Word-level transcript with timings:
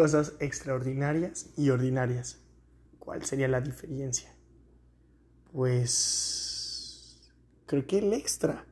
Cosas 0.00 0.32
extraordinarias 0.40 1.50
y 1.58 1.68
ordinarias. 1.68 2.38
¿Cuál 2.98 3.22
sería 3.22 3.48
la 3.48 3.60
diferencia? 3.60 4.34
Pues 5.52 7.30
creo 7.66 7.86
que 7.86 7.98
el 7.98 8.14
extra. 8.14 8.64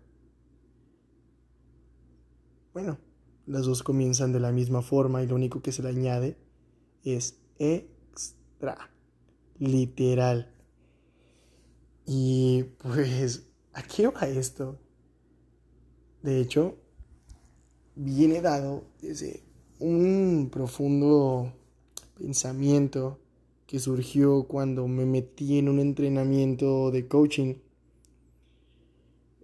Bueno, 2.73 2.99
las 3.45 3.67
dos 3.67 3.83
comienzan 3.83 4.33
de 4.33 4.41
la 4.41 4.53
misma 4.53 4.81
forma 4.81 5.23
y 5.23 5.27
lo 5.27 5.35
único 5.35 5.61
que 5.61 5.71
se 5.71 5.83
le 5.83 5.91
añade 5.91 6.39
es 7.05 7.39
extra. 7.59 8.91
Literal. 9.59 10.57
Y 12.07 12.63
pues, 12.79 13.51
¿a 13.75 13.83
qué 13.83 14.09
va 14.09 14.27
esto? 14.29 14.81
De 16.23 16.41
hecho, 16.41 16.79
viene 17.97 18.41
dado 18.41 18.87
desde 19.03 19.48
un 19.81 20.49
profundo 20.51 21.53
pensamiento 22.17 23.19
que 23.67 23.79
surgió 23.79 24.45
cuando 24.45 24.89
me 24.89 25.05
metí 25.05 25.59
en 25.59 25.69
un 25.69 25.79
entrenamiento 25.79 26.91
de 26.91 27.07
coaching 27.07 27.55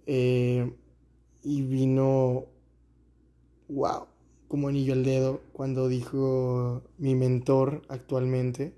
eh, 0.07 0.73
y 1.43 1.61
vino, 1.61 2.45
wow, 3.69 4.07
como 4.47 4.67
anillo 4.67 4.93
al 4.93 5.03
dedo 5.03 5.41
cuando 5.53 5.87
dijo 5.87 6.81
mi 6.97 7.15
mentor 7.15 7.83
actualmente, 7.87 8.73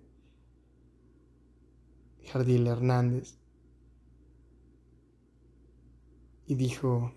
Jardiel 2.26 2.68
Hernández, 2.68 3.36
y 6.46 6.56
dijo, 6.56 7.14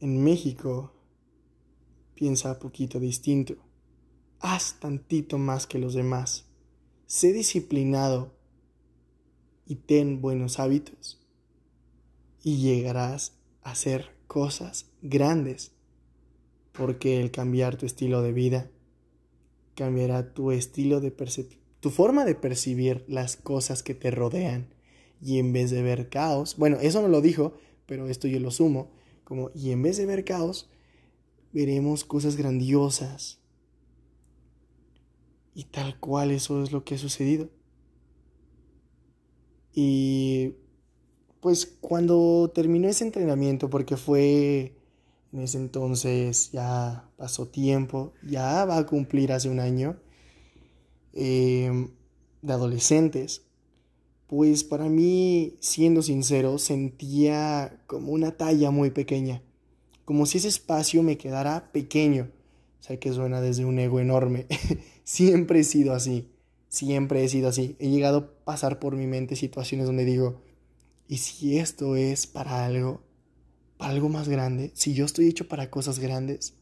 en 0.00 0.22
México 0.22 0.95
piensa 2.16 2.58
poquito 2.58 2.98
distinto. 2.98 3.54
Haz 4.40 4.80
tantito 4.80 5.38
más 5.38 5.66
que 5.66 5.78
los 5.78 5.94
demás. 5.94 6.46
Sé 7.06 7.32
disciplinado 7.32 8.34
y 9.66 9.76
ten 9.76 10.20
buenos 10.20 10.58
hábitos. 10.58 11.20
Y 12.42 12.56
llegarás 12.56 13.38
a 13.62 13.72
hacer 13.72 14.16
cosas 14.26 14.86
grandes. 15.02 15.72
Porque 16.72 17.20
el 17.20 17.30
cambiar 17.30 17.76
tu 17.76 17.86
estilo 17.86 18.22
de 18.22 18.32
vida 18.32 18.70
cambiará 19.74 20.32
tu 20.32 20.50
estilo 20.52 21.00
de 21.00 21.14
tu 21.80 21.90
forma 21.90 22.24
de 22.24 22.34
percibir 22.34 23.04
las 23.08 23.36
cosas 23.36 23.82
que 23.82 23.94
te 23.94 24.10
rodean. 24.10 24.74
Y 25.20 25.38
en 25.38 25.52
vez 25.52 25.70
de 25.70 25.82
ver 25.82 26.08
caos, 26.08 26.56
bueno, 26.56 26.78
eso 26.80 27.02
no 27.02 27.08
lo 27.08 27.20
dijo, 27.20 27.54
pero 27.86 28.08
esto 28.08 28.26
yo 28.26 28.40
lo 28.40 28.50
sumo, 28.50 28.90
como 29.24 29.50
y 29.54 29.70
en 29.70 29.82
vez 29.82 29.96
de 29.96 30.06
ver 30.06 30.24
caos, 30.24 30.68
veremos 31.52 32.04
cosas 32.04 32.36
grandiosas. 32.36 33.40
Y 35.54 35.64
tal 35.64 35.98
cual 35.98 36.30
eso 36.30 36.62
es 36.62 36.72
lo 36.72 36.84
que 36.84 36.96
ha 36.96 36.98
sucedido. 36.98 37.48
Y 39.72 40.54
pues 41.40 41.66
cuando 41.80 42.50
terminó 42.54 42.88
ese 42.88 43.04
entrenamiento, 43.04 43.70
porque 43.70 43.96
fue 43.96 44.76
en 45.32 45.40
ese 45.40 45.58
entonces, 45.58 46.50
ya 46.52 47.08
pasó 47.16 47.48
tiempo, 47.48 48.12
ya 48.22 48.64
va 48.64 48.78
a 48.78 48.86
cumplir 48.86 49.32
hace 49.32 49.48
un 49.48 49.60
año, 49.60 49.98
em, 51.12 51.90
de 52.42 52.52
adolescentes, 52.52 53.42
pues 54.26 54.64
para 54.64 54.88
mí, 54.88 55.56
siendo 55.60 56.02
sincero, 56.02 56.58
sentía 56.58 57.82
como 57.86 58.12
una 58.12 58.36
talla 58.36 58.70
muy 58.70 58.90
pequeña 58.90 59.42
como 60.06 60.24
si 60.24 60.38
ese 60.38 60.48
espacio 60.48 61.02
me 61.02 61.18
quedara 61.18 61.70
pequeño. 61.72 62.30
Sé 62.80 62.98
que 63.00 63.12
suena 63.12 63.40
desde 63.40 63.64
un 63.64 63.78
ego 63.80 63.98
enorme. 63.98 64.46
siempre 65.04 65.60
he 65.60 65.64
sido 65.64 65.92
así, 65.92 66.30
siempre 66.68 67.24
he 67.24 67.28
sido 67.28 67.48
así. 67.48 67.76
He 67.80 67.90
llegado 67.90 68.18
a 68.18 68.44
pasar 68.44 68.78
por 68.78 68.94
mi 68.94 69.06
mente 69.06 69.34
situaciones 69.34 69.88
donde 69.88 70.04
digo, 70.04 70.40
¿y 71.08 71.18
si 71.18 71.58
esto 71.58 71.96
es 71.96 72.28
para 72.28 72.64
algo? 72.64 73.02
¿Para 73.78 73.90
algo 73.92 74.08
más 74.08 74.28
grande? 74.28 74.70
Si 74.74 74.94
yo 74.94 75.04
estoy 75.04 75.26
hecho 75.26 75.48
para 75.48 75.70
cosas 75.70 75.98
grandes. 75.98 76.54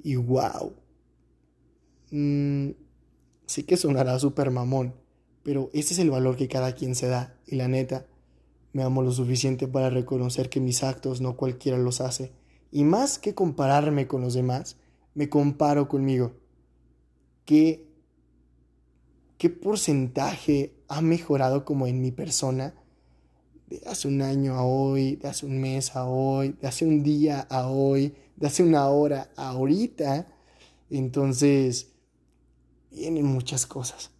Y 0.00 0.14
wow. 0.14 0.72
Mm, 2.12 2.70
sí 3.46 3.64
que 3.64 3.76
sonará 3.76 4.20
súper 4.20 4.52
mamón, 4.52 4.94
pero 5.42 5.68
ese 5.74 5.94
es 5.94 5.98
el 5.98 6.10
valor 6.10 6.36
que 6.36 6.46
cada 6.46 6.76
quien 6.76 6.94
se 6.94 7.08
da. 7.08 7.36
Y 7.44 7.56
la 7.56 7.66
neta, 7.66 8.06
me 8.74 8.82
amo 8.82 9.02
lo 9.02 9.12
suficiente 9.12 9.68
para 9.68 9.88
reconocer 9.88 10.50
que 10.50 10.60
mis 10.60 10.82
actos 10.82 11.20
no 11.20 11.36
cualquiera 11.36 11.78
los 11.78 12.00
hace. 12.00 12.32
Y 12.72 12.82
más 12.82 13.20
que 13.20 13.32
compararme 13.32 14.08
con 14.08 14.20
los 14.20 14.34
demás, 14.34 14.76
me 15.14 15.28
comparo 15.28 15.88
conmigo. 15.88 16.32
¿Qué, 17.44 17.86
qué 19.38 19.48
porcentaje 19.48 20.74
ha 20.88 21.00
mejorado 21.02 21.64
como 21.64 21.86
en 21.86 22.00
mi 22.00 22.10
persona? 22.10 22.74
De 23.68 23.80
hace 23.86 24.08
un 24.08 24.20
año 24.22 24.54
a 24.54 24.64
hoy, 24.64 25.16
de 25.16 25.28
hace 25.28 25.46
un 25.46 25.60
mes 25.60 25.94
a 25.94 26.06
hoy, 26.06 26.56
de 26.60 26.66
hace 26.66 26.84
un 26.84 27.04
día 27.04 27.46
a 27.48 27.68
hoy, 27.68 28.12
de 28.34 28.48
hace 28.48 28.64
una 28.64 28.88
hora 28.88 29.30
a 29.36 29.50
ahorita. 29.50 30.26
Entonces, 30.90 31.92
vienen 32.90 33.26
muchas 33.26 33.66
cosas. 33.66 34.10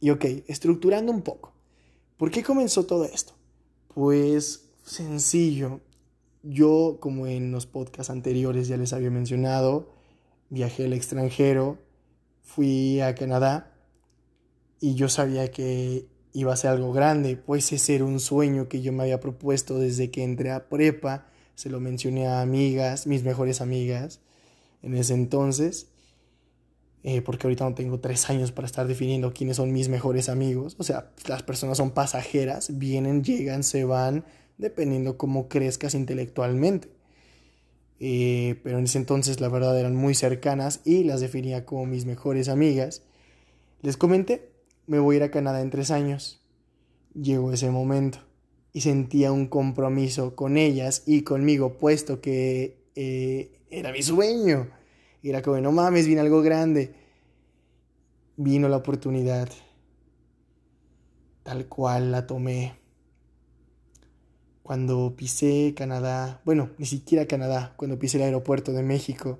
Y 0.00 0.08
ok, 0.08 0.24
estructurando 0.46 1.12
un 1.12 1.20
poco. 1.20 1.53
¿Por 2.16 2.30
qué 2.30 2.42
comenzó 2.42 2.84
todo 2.84 3.04
esto? 3.04 3.32
Pues 3.94 4.70
sencillo. 4.84 5.80
Yo, 6.42 6.98
como 7.00 7.26
en 7.26 7.50
los 7.50 7.66
podcasts 7.66 8.10
anteriores 8.10 8.68
ya 8.68 8.76
les 8.76 8.92
había 8.92 9.10
mencionado, 9.10 9.88
viajé 10.50 10.84
al 10.84 10.92
extranjero, 10.92 11.78
fui 12.42 13.00
a 13.00 13.14
Canadá 13.14 13.72
y 14.78 14.94
yo 14.94 15.08
sabía 15.08 15.50
que 15.50 16.06
iba 16.34 16.52
a 16.52 16.56
ser 16.56 16.70
algo 16.70 16.92
grande, 16.92 17.36
pues 17.36 17.72
ese 17.72 17.94
era 17.94 18.04
un 18.04 18.20
sueño 18.20 18.68
que 18.68 18.82
yo 18.82 18.92
me 18.92 19.04
había 19.04 19.20
propuesto 19.20 19.78
desde 19.78 20.10
que 20.10 20.22
entré 20.22 20.50
a 20.50 20.68
prepa, 20.68 21.26
se 21.54 21.70
lo 21.70 21.80
mencioné 21.80 22.26
a 22.26 22.42
amigas, 22.42 23.06
mis 23.06 23.24
mejores 23.24 23.60
amigas 23.60 24.20
en 24.82 24.94
ese 24.94 25.14
entonces, 25.14 25.88
eh, 27.06 27.20
porque 27.20 27.46
ahorita 27.46 27.64
no 27.64 27.74
tengo 27.74 28.00
tres 28.00 28.30
años 28.30 28.50
para 28.50 28.66
estar 28.66 28.88
definiendo 28.88 29.34
quiénes 29.34 29.58
son 29.58 29.72
mis 29.74 29.90
mejores 29.90 30.30
amigos. 30.30 30.74
O 30.78 30.84
sea, 30.84 31.10
las 31.26 31.42
personas 31.42 31.76
son 31.76 31.90
pasajeras, 31.90 32.78
vienen, 32.78 33.22
llegan, 33.22 33.62
se 33.62 33.84
van, 33.84 34.24
dependiendo 34.56 35.18
cómo 35.18 35.48
crezcas 35.48 35.94
intelectualmente. 35.94 36.88
Eh, 38.00 38.58
pero 38.64 38.78
en 38.78 38.84
ese 38.84 38.96
entonces 38.96 39.40
la 39.40 39.50
verdad 39.50 39.78
eran 39.78 39.94
muy 39.94 40.14
cercanas 40.14 40.80
y 40.84 41.04
las 41.04 41.20
definía 41.20 41.66
como 41.66 41.84
mis 41.84 42.06
mejores 42.06 42.48
amigas. 42.48 43.02
Les 43.82 43.98
comenté, 43.98 44.48
me 44.86 44.98
voy 44.98 45.16
a 45.16 45.18
ir 45.18 45.22
a 45.24 45.30
Canadá 45.30 45.60
en 45.60 45.68
tres 45.68 45.90
años. 45.90 46.40
Llegó 47.12 47.52
ese 47.52 47.70
momento 47.70 48.20
y 48.72 48.80
sentía 48.80 49.30
un 49.30 49.46
compromiso 49.46 50.34
con 50.34 50.56
ellas 50.56 51.02
y 51.04 51.20
conmigo, 51.20 51.76
puesto 51.76 52.22
que 52.22 52.78
eh, 52.94 53.60
era 53.68 53.92
mi 53.92 54.02
sueño. 54.02 54.68
Y 55.24 55.30
era 55.30 55.40
como, 55.40 55.58
no 55.58 55.72
mames, 55.72 56.06
viene 56.06 56.20
algo 56.20 56.42
grande. 56.42 56.92
Vino 58.36 58.68
la 58.68 58.76
oportunidad. 58.76 59.48
Tal 61.42 61.66
cual 61.66 62.12
la 62.12 62.26
tomé. 62.26 62.74
Cuando 64.62 65.14
pisé 65.16 65.72
Canadá, 65.74 66.42
bueno, 66.44 66.72
ni 66.76 66.84
siquiera 66.84 67.24
Canadá, 67.24 67.72
cuando 67.78 67.98
pisé 67.98 68.18
el 68.18 68.24
aeropuerto 68.24 68.72
de 68.72 68.82
México, 68.82 69.38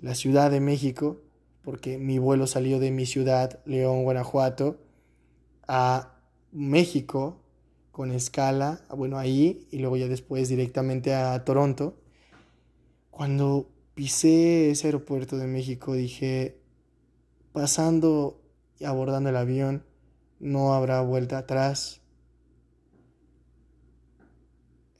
la 0.00 0.14
Ciudad 0.14 0.50
de 0.50 0.60
México, 0.60 1.20
porque 1.60 1.98
mi 1.98 2.18
vuelo 2.18 2.46
salió 2.46 2.78
de 2.78 2.90
mi 2.90 3.04
ciudad, 3.04 3.60
León, 3.66 4.04
Guanajuato, 4.04 4.78
a 5.66 6.22
México, 6.52 7.42
con 7.92 8.12
escala, 8.12 8.80
bueno, 8.96 9.18
ahí, 9.18 9.68
y 9.70 9.80
luego 9.80 9.98
ya 9.98 10.08
después 10.08 10.48
directamente 10.48 11.14
a 11.14 11.44
Toronto. 11.44 11.98
Cuando 13.10 13.68
pisé 13.98 14.70
ese 14.70 14.86
aeropuerto 14.86 15.38
de 15.38 15.48
México 15.48 15.92
dije, 15.92 16.62
pasando 17.50 18.40
y 18.78 18.84
abordando 18.84 19.30
el 19.30 19.36
avión, 19.36 19.84
no 20.38 20.72
habrá 20.72 21.00
vuelta 21.00 21.38
atrás. 21.38 22.00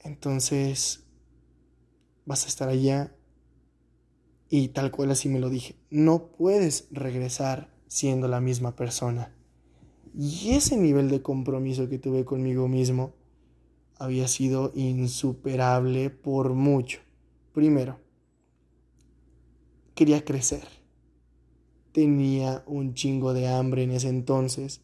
Entonces, 0.01 1.05
vas 2.25 2.43
a 2.43 2.49
estar 2.49 2.67
allá 2.67 3.15
y 4.49 4.67
tal 4.67 4.91
cual 4.91 5.11
así 5.11 5.29
me 5.29 5.39
lo 5.39 5.49
dije, 5.49 5.77
no 5.89 6.33
puedes 6.33 6.89
regresar 6.91 7.73
siendo 7.87 8.27
la 8.27 8.41
misma 8.41 8.75
persona. 8.75 9.33
Y 10.13 10.55
ese 10.55 10.75
nivel 10.75 11.09
de 11.09 11.21
compromiso 11.21 11.87
que 11.87 11.99
tuve 11.99 12.25
conmigo 12.25 12.67
mismo 12.67 13.13
había 13.95 14.27
sido 14.27 14.73
insuperable 14.75 16.09
por 16.09 16.53
mucho. 16.53 16.99
Primero, 17.53 18.08
quería 19.99 20.23
crecer. 20.23 20.63
Tenía 21.91 22.63
un 22.67 22.93
chingo 22.93 23.33
de 23.33 23.49
hambre 23.49 23.83
en 23.83 23.91
ese 23.91 24.07
entonces 24.07 24.79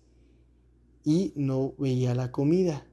y 1.06 1.32
no 1.38 1.74
veía 1.78 2.14
la 2.14 2.34
comida. 2.34 2.86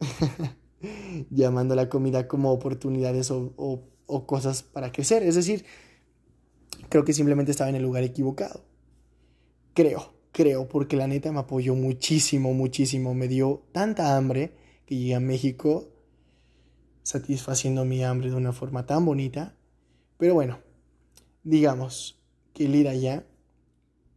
llamando 1.30 1.74
la 1.74 1.88
comida 1.88 2.28
como 2.28 2.52
oportunidades 2.52 3.30
o, 3.30 3.54
o 3.56 4.26
cosas 4.26 4.64
para 4.64 4.92
crecer. 4.92 5.22
Es 5.22 5.34
decir, 5.34 5.64
creo 6.90 7.06
que 7.06 7.14
simplemente 7.14 7.52
estaba 7.52 7.70
en 7.70 7.76
el 7.76 7.84
lugar 7.84 8.02
equivocado. 8.02 8.62
Creo, 9.72 10.12
creo, 10.32 10.68
porque 10.68 10.98
la 10.98 11.06
neta 11.06 11.32
me 11.32 11.38
apoyó 11.38 11.74
muchísimo, 11.74 12.52
muchísimo. 12.52 13.14
Me 13.14 13.28
dio 13.28 13.62
tanta 13.72 14.14
hambre 14.14 14.52
que 14.84 14.96
llegué 14.96 15.14
a 15.14 15.20
México 15.20 15.88
satisfaciendo 17.02 17.86
mi 17.86 18.04
hambre 18.04 18.28
de 18.28 18.36
una 18.36 18.52
forma 18.52 18.84
tan 18.84 19.06
bonita. 19.06 19.56
Pero 20.18 20.34
bueno, 20.34 20.65
digamos 21.46 22.18
que 22.52 22.66
el 22.66 22.74
ir 22.74 22.88
allá 22.88 23.24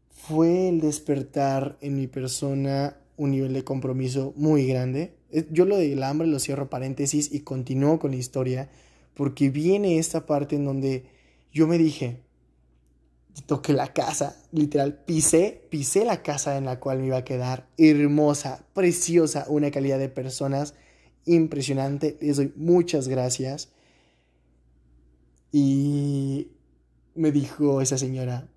fue 0.09 0.67
el 0.67 0.81
despertar 0.81 1.77
en 1.79 1.95
mi 1.95 2.07
persona 2.07 2.97
un 3.17 3.31
nivel 3.31 3.53
de 3.53 3.63
compromiso 3.63 4.33
muy 4.35 4.65
grande. 4.65 5.13
Yo 5.51 5.65
lo 5.65 5.77
del 5.77 6.01
hambre 6.03 6.27
lo 6.27 6.39
cierro 6.39 6.69
paréntesis 6.69 7.31
y 7.31 7.41
continúo 7.41 7.99
con 7.99 8.11
la 8.11 8.17
historia 8.17 8.69
porque 9.13 9.49
viene 9.49 9.99
esta 9.99 10.25
parte 10.25 10.55
en 10.55 10.65
donde 10.65 11.05
yo 11.53 11.67
me 11.67 11.77
dije, 11.77 12.17
toqué 13.45 13.73
la 13.73 13.93
casa, 13.93 14.35
literal, 14.51 15.03
pisé, 15.05 15.67
pisé 15.69 16.05
la 16.05 16.23
casa 16.23 16.57
en 16.57 16.65
la 16.65 16.79
cual 16.79 16.99
me 16.99 17.07
iba 17.07 17.17
a 17.17 17.25
quedar, 17.25 17.67
hermosa, 17.77 18.65
preciosa, 18.73 19.45
una 19.49 19.69
calidad 19.69 19.99
de 19.99 20.09
personas 20.09 20.73
impresionante, 21.25 22.17
les 22.21 22.37
doy 22.37 22.53
muchas 22.55 23.07
gracias. 23.07 23.69
Y 25.51 26.47
me 27.19 27.33
dijo 27.33 27.81
esa 27.81 27.97
señora, 27.97 28.47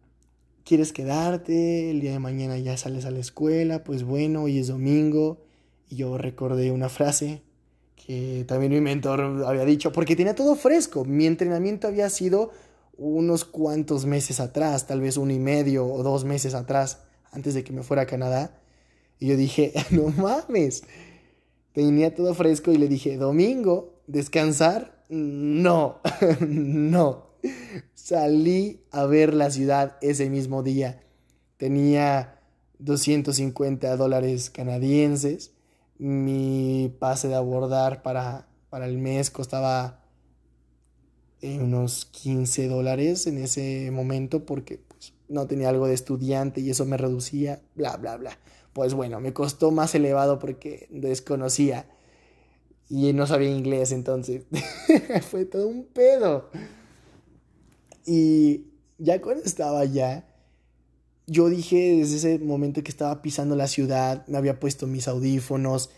¿quieres 0.65 0.93
quedarte? 0.93 1.91
El 1.91 2.01
día 2.01 2.13
de 2.13 2.21
mañana 2.21 2.57
ya 2.59 2.77
sales 2.77 3.05
a 3.05 3.11
la 3.11 3.19
escuela, 3.19 3.83
pues 3.83 4.05
bueno, 4.05 4.45
hoy 4.45 4.59
es 4.59 4.69
domingo. 4.69 5.43
Y 5.89 5.97
yo 5.97 6.17
recordé 6.17 6.71
una 6.71 6.89
frase 6.89 7.43
que 7.97 8.45
también 8.47 8.73
mi 8.73 8.81
mentor 8.81 9.45
había 9.47 9.65
dicho, 9.65 9.93
porque 9.93 10.15
tenía 10.15 10.37
todo 10.37 10.55
fresco. 10.55 11.05
Mi 11.05 11.27
entrenamiento 11.27 11.89
había 11.89 12.09
sido 12.09 12.53
unos 12.97 13.45
cuantos 13.45 14.07
meses 14.07 14.39
atrás, 14.39 14.87
tal 14.87 15.01
vez 15.01 15.17
uno 15.17 15.33
y 15.33 15.41
medio 15.41 15.85
o 15.85 16.05
dos 16.05 16.25
meses 16.25 16.55
atrás, 16.55 17.03
antes 17.33 17.55
de 17.55 17.65
que 17.65 17.73
me 17.73 17.83
fuera 17.83 18.03
a 18.03 18.07
Canadá. 18.07 18.61
Y 19.19 19.27
yo 19.27 19.37
dije, 19.37 19.73
no 19.91 20.09
mames, 20.09 20.85
tenía 21.73 22.15
todo 22.15 22.33
fresco 22.33 22.71
y 22.71 22.79
le 22.79 22.87
dije, 22.87 23.17
domingo, 23.17 24.03
descansar, 24.07 25.05
no, 25.09 26.01
no. 26.41 27.33
Salí 28.05 28.81
a 28.91 29.07
ver 29.07 29.33
la 29.33 29.49
ciudad 29.53 29.97
ese 30.01 30.29
mismo 30.29 30.65
día. 30.65 31.05
Tenía 31.57 32.41
250 32.81 33.97
dólares 33.97 34.51
canadienses 34.51 35.53
mi 35.99 36.93
pase 36.99 37.29
de 37.29 37.37
abordar 37.37 38.03
para, 38.03 38.49
para 38.71 38.87
el 38.87 38.99
mes 38.99 39.31
costaba 39.31 40.01
eh, 41.43 41.61
unos 41.61 42.07
15 42.07 42.67
dólares 42.67 43.29
en 43.29 43.39
ese 43.39 43.89
momento 43.93 44.47
porque 44.47 44.79
pues, 44.79 45.13
no 45.29 45.47
tenía 45.47 45.69
algo 45.69 45.87
de 45.87 45.95
estudiante 45.95 46.61
y 46.61 46.71
eso 46.71 46.85
me 46.87 46.97
reducía, 46.97 47.63
bla, 47.77 47.97
bla, 47.99 48.17
bla. 48.17 48.37
Pues 48.73 48.95
bueno, 48.95 49.21
me 49.21 49.33
costó 49.33 49.71
más 49.71 49.95
elevado 49.95 50.41
porque 50.41 50.89
desconocía 50.91 51.87
y 52.89 53.13
no 53.13 53.29
sabía 53.29 53.51
inglés 53.51 53.93
entonces. 53.93 54.43
Fue 55.31 55.45
todo 55.45 55.69
un 55.69 55.85
pedo. 55.85 56.51
Y 58.07 58.67
ya 58.99 59.21
cuando 59.21 59.45
estaba 59.45 59.81
allá, 59.81 60.27
yo 61.27 61.49
dije 61.49 61.97
desde 61.97 62.17
ese 62.17 62.39
momento 62.39 62.83
que 62.83 62.91
estaba 62.91 63.23
pisando 63.23 63.57
la 63.57 63.69
ciudad, 63.69 64.27
me 64.27 64.39
había 64.39 64.59
puesto 64.59 64.87
mis 64.87 65.09
audífonos 65.09 65.91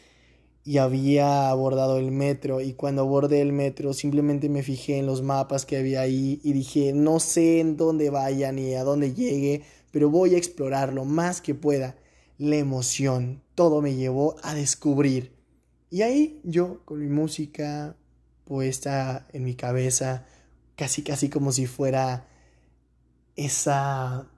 y 0.64 0.78
había 0.78 1.50
abordado 1.50 1.98
el 1.98 2.10
metro 2.10 2.60
y 2.60 2.72
cuando 2.72 3.02
abordé 3.02 3.42
el 3.42 3.52
metro 3.52 3.92
simplemente 3.92 4.48
me 4.48 4.62
fijé 4.62 4.98
en 4.98 5.06
los 5.06 5.22
mapas 5.22 5.66
que 5.66 5.76
había 5.76 6.00
ahí 6.00 6.40
y 6.42 6.52
dije 6.52 6.92
no 6.94 7.20
sé 7.20 7.60
en 7.60 7.76
dónde 7.76 8.08
vaya 8.10 8.50
ni 8.52 8.74
a 8.74 8.84
dónde 8.84 9.12
llegue, 9.12 9.62
pero 9.90 10.08
voy 10.10 10.34
a 10.34 10.38
explorar 10.38 10.92
lo 10.92 11.04
más 11.04 11.40
que 11.40 11.54
pueda. 11.54 11.96
La 12.38 12.56
emoción, 12.56 13.42
todo 13.54 13.80
me 13.80 13.94
llevó 13.94 14.36
a 14.42 14.54
descubrir. 14.54 15.32
Y 15.90 16.02
ahí 16.02 16.40
yo 16.42 16.80
con 16.84 16.98
mi 16.98 17.08
música 17.08 17.96
puesta 18.44 19.28
en 19.32 19.44
mi 19.44 19.54
cabeza, 19.54 20.26
casi 20.76 21.02
casi 21.02 21.28
como 21.28 21.52
si 21.52 21.66
fuera 21.66 22.28
esa 23.36 24.28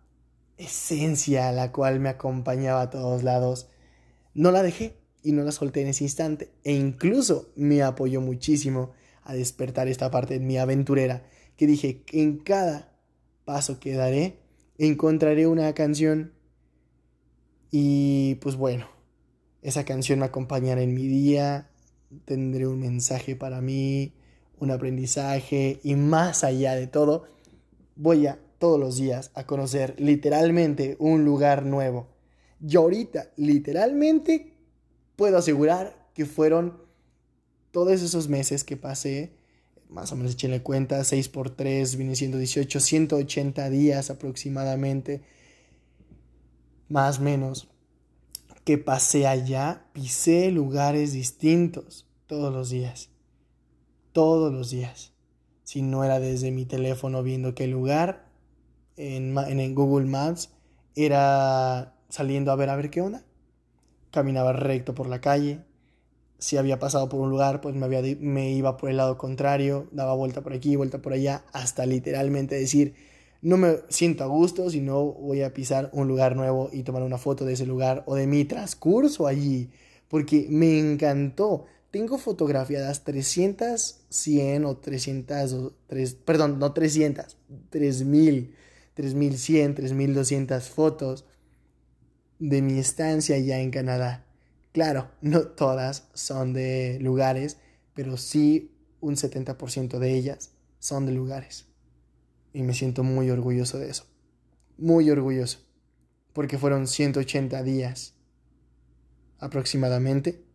esencia 0.56 1.48
a 1.48 1.52
la 1.52 1.72
cual 1.72 2.00
me 2.00 2.08
acompañaba 2.08 2.82
a 2.82 2.90
todos 2.90 3.22
lados, 3.22 3.68
no 4.34 4.50
la 4.50 4.62
dejé 4.62 4.96
y 5.22 5.32
no 5.32 5.42
la 5.42 5.52
solté 5.52 5.82
en 5.82 5.88
ese 5.88 6.04
instante. 6.04 6.52
E 6.64 6.72
incluso 6.72 7.52
me 7.56 7.82
apoyó 7.82 8.20
muchísimo 8.20 8.92
a 9.24 9.34
despertar 9.34 9.88
esta 9.88 10.10
parte 10.10 10.36
en 10.36 10.46
mi 10.46 10.56
aventurera, 10.56 11.24
que 11.56 11.66
dije 11.66 12.02
que 12.02 12.22
en 12.22 12.38
cada 12.38 12.92
paso 13.44 13.80
que 13.80 13.94
daré 13.94 14.38
encontraré 14.78 15.46
una 15.46 15.72
canción 15.74 16.32
y 17.70 18.36
pues 18.36 18.56
bueno, 18.56 18.88
esa 19.62 19.84
canción 19.84 20.20
me 20.20 20.26
acompañará 20.26 20.82
en 20.82 20.94
mi 20.94 21.08
día, 21.08 21.70
tendré 22.24 22.66
un 22.66 22.78
mensaje 22.78 23.36
para 23.36 23.60
mí, 23.60 24.14
un 24.58 24.70
aprendizaje 24.70 25.80
y 25.82 25.94
más 25.94 26.44
allá 26.44 26.74
de 26.74 26.86
todo, 26.86 27.24
voy 27.94 28.26
a 28.26 28.38
todos 28.58 28.80
los 28.80 28.96
días 28.96 29.30
a 29.34 29.44
conocer 29.46 29.94
literalmente 29.98 30.96
un 30.98 31.24
lugar 31.24 31.64
nuevo. 31.64 32.08
Y 32.66 32.76
ahorita, 32.76 33.30
literalmente, 33.36 34.54
puedo 35.16 35.38
asegurar 35.38 36.08
que 36.14 36.24
fueron 36.24 36.78
todos 37.70 38.00
esos 38.00 38.28
meses 38.28 38.64
que 38.64 38.76
pasé, 38.76 39.36
más 39.88 40.10
o 40.12 40.16
menos 40.16 40.32
echenle 40.32 40.62
cuenta, 40.62 41.04
6 41.04 41.28
por 41.28 41.50
3 41.50 41.96
viene 41.96 42.16
siendo 42.16 42.38
18, 42.38 42.80
180 42.80 43.68
días 43.70 44.10
aproximadamente, 44.10 45.22
más 46.88 47.18
o 47.18 47.22
menos, 47.22 47.68
que 48.64 48.78
pasé 48.78 49.26
allá, 49.26 49.86
pisé 49.92 50.50
lugares 50.50 51.12
distintos 51.12 52.06
todos 52.26 52.52
los 52.52 52.70
días, 52.70 53.10
todos 54.16 54.50
los 54.50 54.70
días. 54.70 55.12
Si 55.62 55.82
no 55.82 56.02
era 56.02 56.18
desde 56.18 56.50
mi 56.50 56.64
teléfono 56.64 57.22
viendo 57.22 57.54
qué 57.54 57.66
lugar, 57.66 58.30
en, 58.96 59.74
Google 59.74 60.06
Maps 60.06 60.54
era 60.94 61.98
saliendo 62.08 62.50
a 62.50 62.56
ver 62.56 62.70
a 62.70 62.76
ver 62.76 62.88
qué 62.88 63.02
onda. 63.02 63.26
Caminaba 64.10 64.54
recto 64.54 64.94
por 64.94 65.06
la 65.06 65.20
calle. 65.20 65.60
Si 66.38 66.56
había 66.56 66.78
pasado 66.78 67.10
por 67.10 67.20
un 67.20 67.28
lugar, 67.28 67.60
pues 67.60 67.74
me, 67.74 68.16
me 68.16 68.52
iba 68.52 68.78
por 68.78 68.88
el 68.88 68.96
lado 68.96 69.18
contrario, 69.18 69.86
daba 69.92 70.14
vuelta 70.14 70.40
por 70.40 70.54
aquí, 70.54 70.76
vuelta 70.76 71.02
por 71.02 71.12
allá, 71.12 71.44
hasta 71.52 71.84
literalmente 71.84 72.54
decir, 72.54 72.94
no 73.42 73.58
me 73.58 73.80
siento 73.90 74.24
a 74.24 74.28
gusto 74.28 74.70
si 74.70 74.80
no 74.80 75.12
voy 75.12 75.42
a 75.42 75.52
pisar 75.52 75.90
un 75.92 76.08
lugar 76.08 76.36
nuevo 76.36 76.70
y 76.72 76.84
tomar 76.84 77.02
una 77.02 77.18
foto 77.18 77.44
de 77.44 77.52
ese 77.52 77.66
lugar 77.66 78.02
o 78.06 78.14
de 78.14 78.26
mi 78.26 78.46
transcurso 78.46 79.26
allí, 79.26 79.68
porque 80.08 80.46
me 80.48 80.78
encantó. 80.78 81.66
Tengo 81.96 82.18
fotografiadas 82.18 83.04
300, 83.04 84.04
100 84.10 84.64
o 84.66 84.76
300, 84.76 85.52
o 85.54 85.72
3, 85.86 86.14
perdón, 86.26 86.58
no 86.58 86.74
300, 86.74 87.38
3000 87.70 88.54
3100, 88.92 89.74
3200 89.74 90.68
fotos 90.68 91.24
de 92.38 92.60
mi 92.60 92.78
estancia 92.78 93.38
ya 93.38 93.60
en 93.60 93.70
Canadá. 93.70 94.26
Claro, 94.72 95.10
no 95.22 95.46
todas 95.46 96.08
son 96.12 96.52
de 96.52 96.98
lugares, 97.00 97.56
pero 97.94 98.18
sí 98.18 98.76
un 99.00 99.16
70% 99.16 99.98
de 99.98 100.12
ellas 100.12 100.50
son 100.78 101.06
de 101.06 101.12
lugares. 101.12 101.64
Y 102.52 102.60
me 102.62 102.74
siento 102.74 103.04
muy 103.04 103.30
orgulloso 103.30 103.78
de 103.78 103.88
eso. 103.88 104.04
Muy 104.76 105.08
orgulloso. 105.08 105.60
Porque 106.34 106.58
fueron 106.58 106.88
180 106.88 107.62
días 107.62 108.12
aproximadamente 109.38 110.45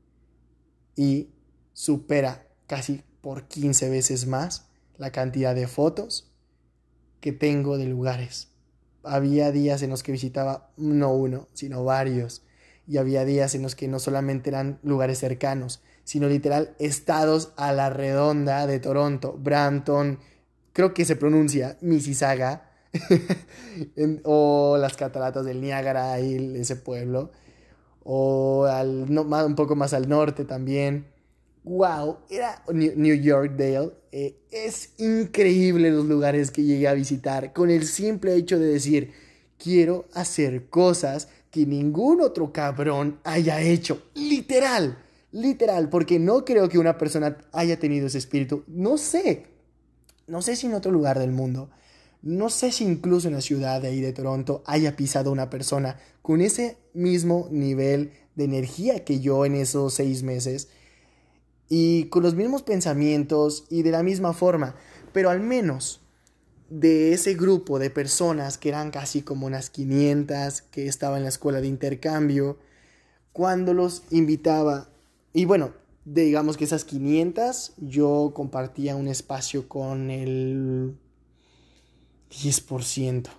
y 0.96 1.30
supera 1.74 2.48
casi 2.68 3.04
por 3.22 3.48
15 3.48 3.90
veces 3.90 4.28
más 4.28 4.68
la 4.98 5.12
cantidad 5.12 5.56
de 5.56 5.68
fotos 5.68 6.32
que 7.20 7.32
tengo 7.32 7.78
de 7.78 7.86
lugares. 7.86 8.50
Había 9.04 9.52
días 9.52 9.82
en 9.82 9.90
los 9.90 10.04
que 10.04 10.12
visitaba 10.12 10.70
no 10.78 11.14
uno, 11.14 11.48
sino 11.54 11.84
varios. 11.84 12.44
Y 12.88 12.98
había 12.98 13.26
días 13.26 13.56
en 13.56 13.62
los 13.62 13.76
que 13.76 13.88
no 13.88 14.00
solamente 14.00 14.50
eran 14.50 14.80
lugares 14.84 15.20
cercanos, 15.20 15.82
sino 16.04 16.28
literal 16.28 16.76
estados 16.80 17.54
a 17.56 17.74
la 17.74 17.90
redonda 17.90 18.68
de 18.68 18.80
Toronto, 18.80 19.38
Brampton, 19.40 20.20
creo 20.74 20.94
que 20.94 21.06
se 21.06 21.16
pronuncia 21.16 21.78
Mississauga, 21.82 22.70
o 24.24 24.78
las 24.78 24.98
cataratas 24.98 25.46
del 25.46 25.62
Niágara, 25.62 26.20
y 26.20 26.56
ese 26.58 26.76
pueblo, 26.76 27.32
o 28.04 28.66
al, 28.66 29.06
un 29.10 29.56
poco 29.56 29.76
más 29.76 29.94
al 29.94 30.10
norte 30.10 30.46
también 30.46 31.12
wow, 31.64 32.18
era 32.30 32.64
New 32.72 33.16
York 33.16 33.54
Dale. 33.56 33.92
Eh, 34.12 34.36
es 34.52 34.94
increíble 34.98 35.92
los 35.92 36.06
lugares 36.06 36.52
que 36.52 36.64
llegué 36.64 36.88
a 36.88 36.94
visitar 36.94 37.54
con 37.54 37.70
el 37.70 37.86
simple 37.86 38.36
hecho 38.36 38.60
de 38.60 38.68
decir, 38.68 39.14
quiero 39.58 40.06
hacer 40.14 40.70
cosas 40.70 41.30
que 41.50 41.66
ningún 41.66 42.22
otro 42.22 42.52
cabrón 42.52 43.20
haya 43.24 43.62
hecho. 43.62 44.04
Literal. 44.16 44.98
Literal, 45.34 45.90
porque 45.90 46.20
no 46.20 46.44
creo 46.44 46.68
que 46.68 46.78
una 46.78 46.98
persona 46.98 47.38
haya 47.54 47.80
tenido 47.80 48.08
ese 48.08 48.18
espíritu. 48.18 48.64
No 48.68 48.98
sé. 48.98 49.46
No 50.28 50.42
sé 50.42 50.56
si 50.56 50.68
en 50.68 50.74
otro 50.74 50.92
lugar 50.92 51.20
del 51.20 51.32
mundo. 51.32 51.70
No 52.22 52.50
sé 52.50 52.72
si 52.72 52.84
incluso 52.84 53.28
en 53.28 53.34
la 53.34 53.42
ciudad 53.42 53.82
de 53.82 53.88
ahí 53.88 54.02
de 54.02 54.14
Toronto 54.14 54.64
haya 54.66 54.96
pisado 54.96 55.32
una 55.32 55.50
persona 55.50 55.98
con 56.22 56.42
ese 56.42 56.78
mismo 56.94 57.48
nivel 57.50 58.12
de 58.36 58.44
energía 58.44 59.04
que 59.04 59.20
yo 59.20 59.46
en 59.46 59.56
esos 59.56 59.96
seis 59.96 60.22
meses 60.22 60.70
y 61.68 62.06
con 62.06 62.22
los 62.22 62.36
mismos 62.36 62.62
pensamientos 62.64 63.66
y 63.70 63.82
de 63.82 63.92
la 63.92 64.04
misma 64.04 64.34
forma, 64.34 64.76
pero 65.14 65.30
al 65.30 65.40
menos 65.40 66.02
de 66.70 67.14
ese 67.14 67.34
grupo 67.34 67.80
de 67.80 67.90
personas 67.90 68.58
que 68.58 68.70
eran 68.70 68.92
casi 68.92 69.22
como 69.24 69.46
unas 69.46 69.70
500 69.70 70.62
que 70.64 70.88
estaban 70.88 71.18
en 71.18 71.24
la 71.24 71.30
escuela 71.30 71.60
de 71.60 71.68
intercambio, 71.68 72.58
cuando 73.34 73.74
los 73.74 74.04
invitaba, 74.10 74.90
y 75.34 75.46
bueno, 75.46 75.74
digamos 76.06 76.58
que 76.58 76.66
esas 76.66 76.86
500 76.86 77.74
yo 77.78 78.32
compartía 78.34 78.96
un 78.96 79.08
espacio 79.08 79.68
con 79.68 80.12
el 80.12 80.98
10%, 82.32 83.30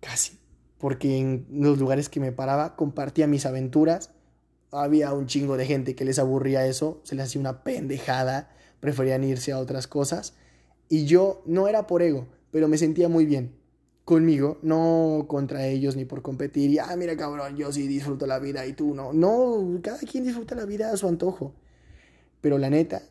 casi, 0.00 0.38
porque 0.78 1.18
en 1.18 1.46
los 1.50 1.78
lugares 1.78 2.08
que 2.08 2.20
me 2.20 2.32
paraba 2.32 2.76
compartía 2.76 3.26
mis 3.26 3.46
aventuras 3.46 4.10
había 4.70 5.12
un 5.12 5.26
chingo 5.26 5.56
de 5.56 5.66
gente 5.66 5.94
que 5.94 6.04
les 6.04 6.18
aburría 6.18 6.66
eso, 6.66 7.00
se 7.04 7.14
les 7.14 7.26
hacía 7.26 7.40
una 7.40 7.62
pendejada, 7.62 8.50
preferían 8.80 9.24
irse 9.24 9.52
a 9.52 9.58
otras 9.58 9.86
cosas. 9.86 10.34
Y 10.88 11.06
yo 11.06 11.42
no 11.46 11.68
era 11.68 11.86
por 11.86 12.02
ego, 12.02 12.26
pero 12.50 12.68
me 12.68 12.76
sentía 12.76 13.08
muy 13.08 13.24
bien 13.24 13.54
conmigo, 14.04 14.58
no 14.62 15.24
contra 15.28 15.66
ellos 15.66 15.96
ni 15.96 16.04
por 16.04 16.22
competir. 16.22 16.70
Y, 16.70 16.78
ah, 16.78 16.94
mira 16.96 17.16
cabrón, 17.16 17.56
yo 17.56 17.72
sí 17.72 17.86
disfruto 17.86 18.26
la 18.26 18.38
vida 18.38 18.66
y 18.66 18.74
tú 18.74 18.94
no. 18.94 19.12
No, 19.12 19.80
cada 19.82 19.98
quien 19.98 20.24
disfruta 20.24 20.54
la 20.54 20.66
vida 20.66 20.90
a 20.92 20.96
su 20.96 21.08
antojo. 21.08 21.54
Pero 22.40 22.58
la 22.58 22.68
neta, 22.68 23.02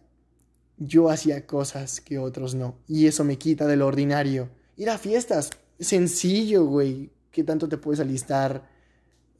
yo 0.78 1.10
hacía 1.10 1.48
cosas 1.48 2.02
que 2.02 2.20
otros 2.20 2.56
no. 2.56 2.76
Y 2.88 3.08
eso 3.08 3.24
me 3.24 3.38
quita 3.38 3.68
de 3.68 3.78
lo 3.78 3.88
ordinario. 3.88 4.50
Ir 4.76 4.90
a 4.90 4.98
fiestas, 4.98 5.52
sencillo, 5.80 6.66
güey. 6.66 7.10
¿Qué 7.32 7.44
tanto 7.44 7.68
te 7.68 7.78
puedes 7.78 8.00
alistar? 8.00 8.70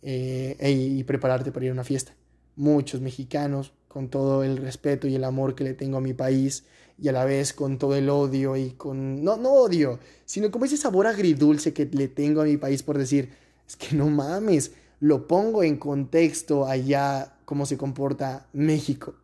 Eh, 0.02 0.58
y 0.60 1.04
prepararte 1.04 1.52
para 1.52 1.66
ir 1.66 1.72
a 1.72 1.74
una 1.74 1.84
fiesta. 1.84 2.14
Muchos 2.56 3.02
mexicanos, 3.02 3.74
con 3.88 4.10
todo 4.10 4.44
el 4.44 4.58
respeto 4.58 5.08
y 5.08 5.16
el 5.16 5.24
amor 5.24 5.56
que 5.56 5.64
le 5.64 5.74
tengo 5.74 5.98
a 5.98 6.02
mi 6.02 6.14
país, 6.14 6.66
y 6.98 7.08
a 7.08 7.12
la 7.12 7.26
vez 7.26 7.54
con 7.54 7.78
todo 7.78 7.96
el 7.96 8.10
odio 8.10 8.56
y 8.56 8.72
con... 8.72 9.24
No, 9.24 9.38
no 9.38 9.52
odio, 9.54 10.00
sino 10.26 10.52
como 10.52 10.66
ese 10.66 10.78
sabor 10.78 11.08
agridulce 11.08 11.74
que 11.74 11.86
le 11.86 12.08
tengo 12.08 12.42
a 12.42 12.46
mi 12.46 12.58
país 12.58 12.84
por 12.84 12.98
decir, 12.98 13.30
es 13.68 13.76
que 13.76 13.96
no 13.96 14.10
mames, 14.10 14.72
lo 15.00 15.28
pongo 15.28 15.64
en 15.64 15.78
contexto 15.78 16.66
allá 16.66 17.36
cómo 17.46 17.66
se 17.66 17.78
comporta 17.78 18.48
México. 18.54 19.16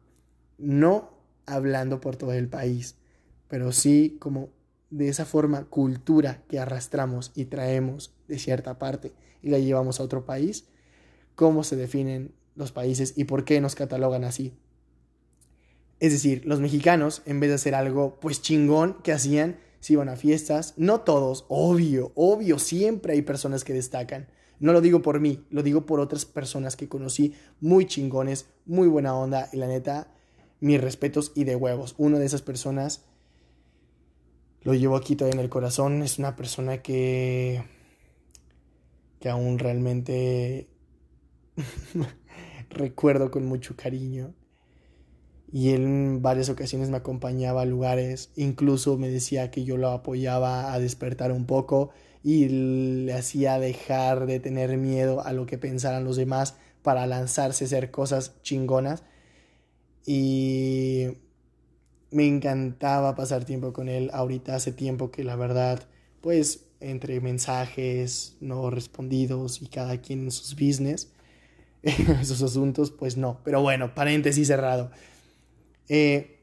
No 0.58 1.12
hablando 1.46 2.02
por 2.02 2.16
todo 2.16 2.34
el 2.34 2.48
país, 2.48 2.96
pero 3.48 3.72
sí 3.72 4.18
como 4.20 4.50
de 4.90 5.10
esa 5.10 5.26
forma 5.26 5.66
cultura 5.66 6.44
que 6.48 6.60
arrastramos 6.60 7.32
y 7.36 7.46
traemos 7.46 8.14
de 8.28 8.40
cierta 8.40 8.80
parte 8.80 9.14
y 9.42 9.50
la 9.50 9.60
llevamos 9.60 10.00
a 10.00 10.04
otro 10.04 10.26
país, 10.26 10.66
cómo 11.36 11.64
se 11.64 11.76
definen 11.76 12.34
los 12.56 12.72
países 12.72 13.14
y 13.16 13.26
por 13.26 13.46
qué 13.46 13.62
nos 13.62 13.76
catalogan 13.76 14.24
así. 14.24 14.54
Es 16.00 16.14
decir, 16.14 16.46
los 16.46 16.60
mexicanos, 16.60 17.22
en 17.26 17.40
vez 17.40 17.50
de 17.50 17.56
hacer 17.56 17.76
algo 17.76 18.20
pues 18.20 18.42
chingón 18.42 19.02
que 19.04 19.12
hacían, 19.12 19.60
se 19.80 19.94
iban 19.94 20.10
a 20.10 20.16
fiestas, 20.16 20.74
no 20.78 21.02
todos, 21.02 21.46
obvio, 21.50 22.12
obvio, 22.16 22.60
siempre 22.60 23.14
hay 23.14 23.22
personas 23.22 23.64
que 23.64 23.74
destacan. 23.74 24.28
No 24.60 24.74
lo 24.74 24.82
digo 24.82 25.02
por 25.02 25.22
mí, 25.22 25.46
lo 25.50 25.64
digo 25.64 25.86
por 25.86 26.02
otras 26.02 26.26
personas 26.26 26.76
que 26.76 26.90
conocí 26.90 27.34
muy 27.62 27.86
chingones, 27.86 28.48
muy 28.66 28.88
buena 28.88 29.16
onda 29.16 29.50
y 29.54 29.58
la 29.58 29.68
neta, 29.68 30.12
mis 30.60 30.82
respetos 30.82 31.32
y 31.36 31.46
de 31.46 31.56
huevos. 31.56 31.96
Una 31.98 32.20
de 32.20 32.26
esas 32.26 32.42
personas 32.42 33.06
lo 34.64 34.74
llevo 34.74 34.96
aquí 34.96 35.16
todavía 35.16 35.40
en 35.40 35.44
el 35.44 35.50
corazón, 35.50 36.02
es 36.04 36.20
una 36.20 36.36
persona 36.36 36.82
que 36.82 37.64
que 39.20 39.30
aún 39.30 39.60
realmente 39.60 40.70
recuerdo 42.70 43.32
con 43.32 43.46
mucho 43.46 43.76
cariño. 43.76 44.34
Y 45.52 45.72
él 45.72 45.84
en 45.84 46.22
varias 46.22 46.50
ocasiones 46.50 46.90
me 46.90 46.98
acompañaba 46.98 47.64
a 47.64 47.66
lugares, 47.66 48.32
incluso 48.36 48.98
me 48.98 49.10
decía 49.10 49.50
que 49.50 49.64
yo 49.64 49.78
lo 49.78 49.90
apoyaba 49.90 50.74
a 50.74 50.80
despertar 50.80 51.32
un 51.32 51.46
poco 51.46 51.90
y 52.24 52.50
le 52.50 53.14
hacía 53.14 53.58
dejar 53.60 54.28
de 54.28 54.40
tener 54.40 54.78
miedo 54.78 55.26
a 55.26 55.34
lo 55.34 55.48
que 55.48 55.58
pensaran 55.58 56.04
los 56.04 56.18
demás 56.18 56.56
para 56.84 57.08
lanzarse 57.08 57.64
a 57.64 57.68
hacer 57.68 57.90
cosas 57.90 58.40
chingonas. 58.44 59.04
Y 60.06 61.18
me 62.12 62.28
encantaba 62.28 63.16
pasar 63.16 63.46
tiempo 63.46 63.74
con 63.74 63.90
él. 63.90 64.10
Ahorita 64.14 64.56
hace 64.56 64.72
tiempo 64.72 65.12
que 65.12 65.24
la 65.24 65.36
verdad, 65.36 65.82
pues 66.22 66.66
entre 66.80 67.20
mensajes 67.22 68.38
no 68.40 68.70
respondidos 68.70 69.62
y 69.62 69.68
cada 69.68 70.00
quien 70.02 70.24
en 70.24 70.32
sus 70.32 70.56
business, 70.56 71.12
esos 71.84 72.42
asuntos, 72.42 72.92
pues 72.92 73.18
no. 73.18 73.40
Pero 73.44 73.62
bueno, 73.62 73.94
paréntesis 73.94 74.48
cerrado. 74.48 74.92
Eh, 75.88 76.40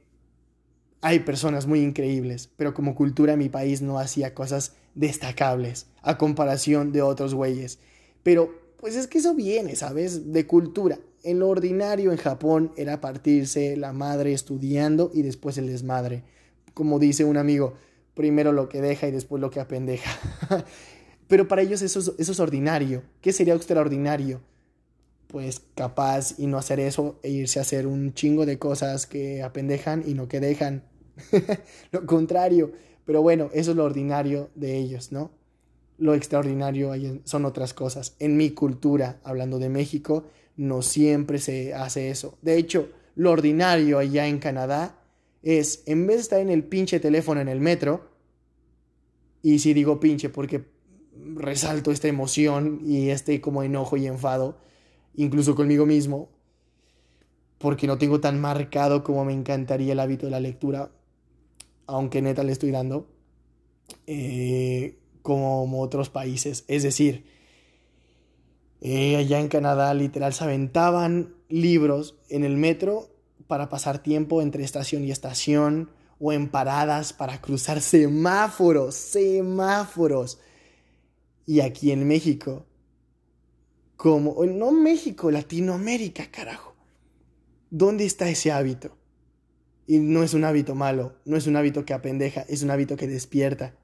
hay 1.01 1.21
personas 1.21 1.67
muy 1.67 1.81
increíbles, 1.81 2.51
pero 2.57 2.75
como 2.75 2.95
cultura 2.95 3.37
mi 3.37 3.49
país 3.49 3.83
no 3.83 3.99
hacía 3.99 4.35
cosas 4.35 4.75
destacables 4.95 5.87
a 6.03 6.19
comparación 6.19 6.93
de 6.93 7.03
otros 7.03 7.35
güeyes. 7.35 7.79
Pero 8.23 8.67
pues 8.79 8.97
es 8.97 9.07
que 9.07 9.19
eso 9.19 9.35
viene, 9.35 9.77
¿sabes? 9.77 10.33
De 10.33 10.47
cultura. 10.47 10.99
En 11.27 11.41
lo 11.41 11.49
ordinario 11.49 12.13
en 12.13 12.19
Japón 12.19 12.71
era 12.77 13.01
partirse 13.01 13.77
la 13.77 13.93
madre 13.93 14.33
estudiando 14.33 15.11
y 15.13 15.23
después 15.23 15.59
el 15.59 15.67
desmadre. 15.67 16.23
Como 16.73 17.01
dice 17.01 17.25
un 17.25 17.37
amigo, 17.37 17.75
primero 18.15 18.53
lo 18.53 18.69
que 18.69 18.81
deja 18.81 19.09
y 19.09 19.11
después 19.11 19.41
lo 19.41 19.51
que 19.51 19.59
apendeja. 19.59 20.09
Pero 21.27 21.49
para 21.49 21.63
ellos 21.63 21.83
eso 21.83 22.15
es, 22.17 22.39
ordinario. 22.39 23.03
¿Qué 23.21 23.33
sería 23.33 23.55
extraordinario? 23.55 24.41
Pues 25.27 25.63
capaz 25.75 26.39
y 26.39 26.47
no 26.47 26.59
hacer 26.59 26.79
eso 26.79 27.19
e 27.25 27.31
irse 27.31 27.59
a 27.59 27.63
hacer 27.63 27.89
un 27.89 28.15
chingo 28.15 28.47
de 28.47 28.61
cosas 28.61 29.09
que 29.09 29.43
apendejan 29.43 30.05
y 30.07 30.15
no 30.15 30.29
que 30.29 30.39
dejan. 30.39 30.85
lo 31.91 32.07
contrario. 32.07 32.71
Pero 33.05 33.21
bueno, 33.21 33.51
eso 33.53 33.73
es 33.73 33.77
lo 33.77 33.83
ordinario 33.83 34.49
de 34.55 34.77
ellos, 34.77 35.11
¿no? 35.11 35.33
Lo 35.99 36.15
extraordinario 36.15 36.93
son 37.25 37.45
otras 37.45 37.75
cosas. 37.75 38.15
En 38.21 38.37
mi 38.37 38.51
cultura, 38.51 39.19
hablando 39.25 39.59
de 39.59 39.71
México, 39.71 40.27
no 40.57 40.83
siempre 40.83 41.39
se 41.39 41.75
hace 41.75 42.11
eso. 42.11 42.39
De 42.43 42.57
hecho, 42.57 42.91
lo 43.15 43.31
ordinario 43.31 43.99
allá 43.99 44.27
en 44.27 44.39
Canadá 44.39 45.03
es, 45.43 45.83
en 45.87 46.07
vez 46.07 46.17
de 46.17 46.23
estar 46.23 46.41
en 46.41 46.51
el 46.51 46.65
pinche 46.65 47.01
teléfono 47.01 47.41
en 47.41 47.49
el 47.49 47.61
metro, 47.61 48.11
y 49.43 49.59
si 49.61 49.75
digo 49.75 50.01
pinche 50.01 50.29
porque 50.29 50.65
resalto 51.35 51.91
esta 51.91 52.09
emoción 52.09 52.81
y 52.85 53.11
este 53.11 53.41
como 53.41 53.63
enojo 53.63 53.97
y 53.97 54.07
enfado, 54.07 54.59
incluso 55.15 55.55
conmigo 55.55 55.87
mismo, 55.87 56.31
porque 57.59 57.87
no 57.87 57.99
tengo 57.99 58.21
tan 58.21 58.41
marcado 58.41 59.03
como 59.03 59.25
me 59.25 59.33
encantaría 59.33 59.93
el 59.93 60.01
hábito 60.01 60.27
de 60.27 60.33
la 60.33 60.41
lectura, 60.41 60.91
aunque 61.87 62.23
neta 62.23 62.43
le 62.43 62.53
estoy 62.53 62.71
dando, 62.71 63.09
eh, 64.07 64.99
como 65.23 65.81
otros 65.81 66.11
países. 66.11 66.65
Es 66.69 66.83
decir, 66.83 67.25
allá 68.83 69.41
en 69.41 69.49
Canadá 69.49 69.93
literal 69.95 70.33
se 70.33 70.45
aventaban 70.45 71.35
libros 71.49 72.19
en 72.29 72.45
el 72.45 72.57
metro 72.57 73.09
para 73.47 73.69
pasar 73.69 74.03
tiempo 74.03 74.43
entre 74.43 74.65
estación 74.65 75.05
y 75.05 75.11
estación 75.11 75.91
o 76.19 76.33
en 76.33 76.49
paradas 76.49 77.13
para 77.13 77.41
cruzar 77.41 77.81
semáforos, 77.81 78.95
semáforos. 78.95 80.39
Y 81.47 81.61
aquí 81.61 81.93
en 81.93 82.07
México, 82.07 82.67
como, 83.97 84.45
no 84.45 84.73
México, 84.73 85.31
Latinoamérica, 85.31 86.31
carajo. 86.31 86.75
¿Dónde 87.71 88.05
está 88.05 88.29
ese 88.29 88.53
hábito? 88.53 88.97
Y 89.87 89.99
no 89.99 90.23
es 90.23 90.35
un 90.35 90.45
hábito 90.45 90.75
malo, 90.75 91.17
no 91.25 91.37
es 91.37 91.47
un 91.47 91.57
hábito 91.57 91.85
que 91.85 91.95
apendeja, 91.95 92.43
es 92.49 92.63
un 92.63 92.71
hábito 92.71 92.97
que 92.97 93.07
despierta 93.07 93.77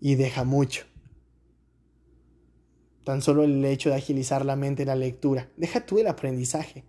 y 0.00 0.16
deja 0.16 0.44
mucho. 0.44 0.89
Tan 3.04 3.22
solo 3.22 3.44
el 3.44 3.64
hecho 3.64 3.90
de 3.90 3.96
agilizar 3.96 4.44
la 4.44 4.56
mente 4.56 4.82
en 4.82 4.88
la 4.88 4.96
lectura, 4.96 5.48
deja 5.56 5.84
tú 5.86 5.98
el 5.98 6.06
aprendizaje. 6.06 6.84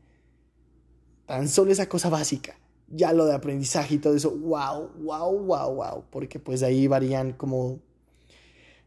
Tan 1.25 1.47
solo 1.47 1.71
esa 1.71 1.87
cosa 1.87 2.09
básica. 2.09 2.57
Ya 2.87 3.13
lo 3.13 3.25
de 3.25 3.33
aprendizaje 3.33 3.95
y 3.95 3.97
todo 3.99 4.15
eso, 4.15 4.31
wow, 4.31 4.89
wow, 4.99 5.37
wow, 5.37 5.73
wow. 5.75 6.03
Porque 6.09 6.39
pues 6.39 6.61
ahí 6.61 6.87
varían 6.87 7.31
como 7.31 7.79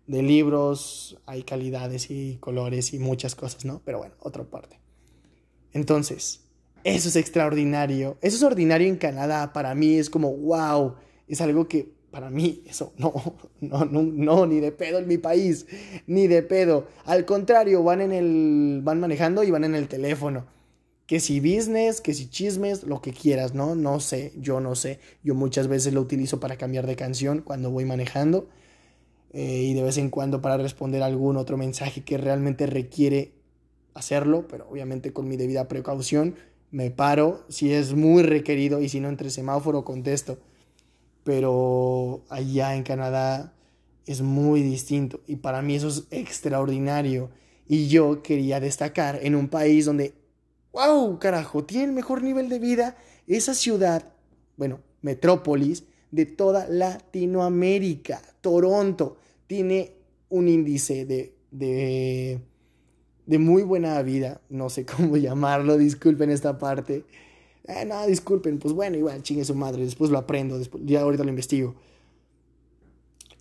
de 0.06 0.22
libros, 0.22 1.18
hay 1.24 1.42
calidades 1.42 2.10
y 2.10 2.36
colores 2.36 2.92
y 2.92 2.98
muchas 2.98 3.34
cosas, 3.34 3.64
¿no? 3.64 3.80
Pero 3.84 3.98
bueno, 3.98 4.14
otra 4.20 4.44
parte. 4.44 4.78
Entonces, 5.72 6.44
eso 6.84 7.08
es 7.08 7.16
extraordinario. 7.16 8.18
Eso 8.20 8.36
es 8.36 8.42
ordinario 8.42 8.88
en 8.88 8.96
Canadá. 8.96 9.52
Para 9.54 9.74
mí 9.74 9.94
es 9.94 10.10
como, 10.10 10.36
wow, 10.36 10.96
es 11.26 11.40
algo 11.40 11.66
que 11.66 11.94
para 12.14 12.30
mí 12.30 12.62
eso 12.68 12.92
no, 12.96 13.12
no, 13.60 13.84
no, 13.84 14.02
no, 14.02 14.46
ni 14.46 14.60
de 14.60 14.70
pedo 14.70 15.00
en 15.00 15.08
mi 15.08 15.18
país, 15.18 15.66
ni 16.06 16.28
de 16.28 16.44
pedo. 16.44 16.86
Al 17.06 17.24
contrario, 17.24 17.82
van 17.82 18.00
en 18.00 18.12
el, 18.12 18.82
van 18.84 19.00
manejando 19.00 19.42
y 19.42 19.50
van 19.50 19.64
en 19.64 19.74
el 19.74 19.88
teléfono 19.88 20.46
Que 21.08 21.18
si 21.18 21.40
business, 21.40 22.00
que 22.00 22.14
si 22.14 22.30
chismes, 22.30 22.84
lo 22.84 23.02
que 23.02 23.12
quieras, 23.12 23.52
¿no? 23.52 23.74
No 23.74 23.98
sé, 23.98 24.32
yo 24.40 24.60
no 24.60 24.76
sé. 24.76 25.00
Yo 25.24 25.34
muchas 25.34 25.66
veces 25.66 25.92
lo 25.92 26.02
utilizo 26.02 26.38
para 26.38 26.56
cambiar 26.56 26.86
de 26.86 26.94
canción 26.94 27.42
cuando 27.42 27.72
voy 27.72 27.84
manejando 27.84 28.46
eh, 29.32 29.64
y 29.70 29.74
de 29.74 29.82
vez 29.82 29.98
en 29.98 30.08
cuando 30.08 30.40
para 30.40 30.56
responder 30.56 31.02
algún 31.02 31.36
otro 31.36 31.56
mensaje 31.56 32.04
que 32.04 32.16
realmente 32.16 32.66
requiere 32.66 33.32
hacerlo, 33.92 34.46
pero 34.48 34.68
obviamente 34.70 35.12
con 35.12 35.26
mi 35.26 35.36
debida 35.36 35.66
precaución. 35.66 36.36
Me 36.70 36.92
paro 36.92 37.44
si 37.48 37.72
es 37.72 37.92
muy 37.94 38.22
requerido 38.22 38.80
y 38.80 38.88
si 38.88 39.00
no 39.00 39.08
entre 39.08 39.30
semáforo 39.30 39.84
contesto. 39.84 40.38
Pero 41.24 41.83
allá 42.34 42.74
en 42.74 42.82
Canadá 42.82 43.54
es 44.06 44.20
muy 44.20 44.62
distinto 44.62 45.20
y 45.26 45.36
para 45.36 45.62
mí 45.62 45.76
eso 45.76 45.88
es 45.88 46.04
extraordinario. 46.10 47.30
Y 47.66 47.88
yo 47.88 48.22
quería 48.22 48.60
destacar 48.60 49.20
en 49.22 49.34
un 49.34 49.48
país 49.48 49.86
donde 49.86 50.14
wow, 50.74 51.18
carajo, 51.18 51.64
tiene 51.64 51.84
el 51.84 51.92
mejor 51.92 52.22
nivel 52.22 52.48
de 52.48 52.58
vida 52.58 52.96
esa 53.26 53.54
ciudad, 53.54 54.12
bueno, 54.56 54.80
metrópolis 55.00 55.84
de 56.10 56.26
toda 56.26 56.68
Latinoamérica. 56.68 58.20
Toronto 58.40 59.16
tiene 59.46 59.92
un 60.28 60.48
índice 60.48 61.06
de, 61.06 61.34
de, 61.50 62.40
de 63.24 63.38
muy 63.38 63.62
buena 63.62 64.02
vida, 64.02 64.40
no 64.50 64.68
sé 64.68 64.84
cómo 64.96 65.16
llamarlo, 65.16 65.78
disculpen 65.78 66.30
esta 66.30 66.58
parte. 66.58 67.04
Eh, 67.66 67.86
no, 67.86 68.06
disculpen, 68.06 68.58
pues 68.58 68.74
bueno, 68.74 68.98
igual 68.98 69.22
chingue 69.22 69.44
su 69.44 69.54
madre, 69.54 69.84
después 69.84 70.10
lo 70.10 70.18
aprendo, 70.18 70.60
ya 70.84 71.00
ahorita 71.00 71.24
lo 71.24 71.30
investigo. 71.30 71.76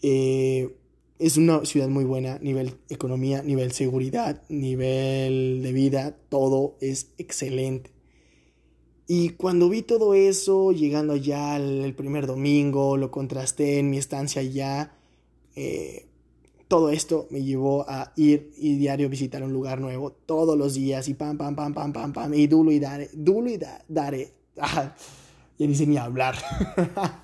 Eh, 0.04 0.76
es 1.18 1.38
una 1.38 1.64
ciudad 1.64 1.88
muy 1.88 2.04
buena, 2.04 2.38
nivel 2.40 2.76
economía, 2.90 3.42
nivel 3.42 3.72
seguridad, 3.72 4.44
nivel 4.50 5.62
de 5.64 5.72
vida, 5.72 6.18
todo 6.30 6.76
es 6.82 7.14
excelente. 7.18 7.92
Y 9.08 9.30
cuando 9.30 9.70
vi 9.70 9.82
todo 9.82 10.14
eso, 10.14 10.72
llegando 10.74 11.14
allá 11.14 11.56
el 11.56 11.94
primer 11.96 12.28
domingo, 12.28 12.98
lo 12.98 13.10
contrasté 13.10 13.80
en 13.80 13.90
mi 13.90 13.98
estancia 13.98 14.42
allá, 14.42 14.94
eh, 15.56 16.08
todo 16.68 16.90
esto 16.90 17.28
me 17.30 17.44
llevó 17.44 17.86
a 17.88 18.12
ir 18.18 18.52
y 18.58 18.76
diario 18.76 19.08
visitar 19.08 19.44
un 19.44 19.54
lugar 19.54 19.80
nuevo 19.80 20.12
todos 20.12 20.58
los 20.58 20.74
días 20.74 21.08
y 21.08 21.14
pam, 21.14 21.38
pam, 21.38 21.56
pam, 21.56 21.74
pam, 21.74 21.94
pam, 21.94 22.12
pam, 22.12 22.34
y 22.34 22.48
dulo 22.48 22.72
y 22.72 22.80
dare, 22.80 23.10
dulo 23.14 23.50
y 23.50 23.58
da, 23.58 23.84
dare. 23.88 24.34
Ah, 24.56 24.94
ya 25.58 25.66
ni 25.66 25.74
sé 25.74 25.88
ni 25.88 25.98
hablar. 25.98 26.36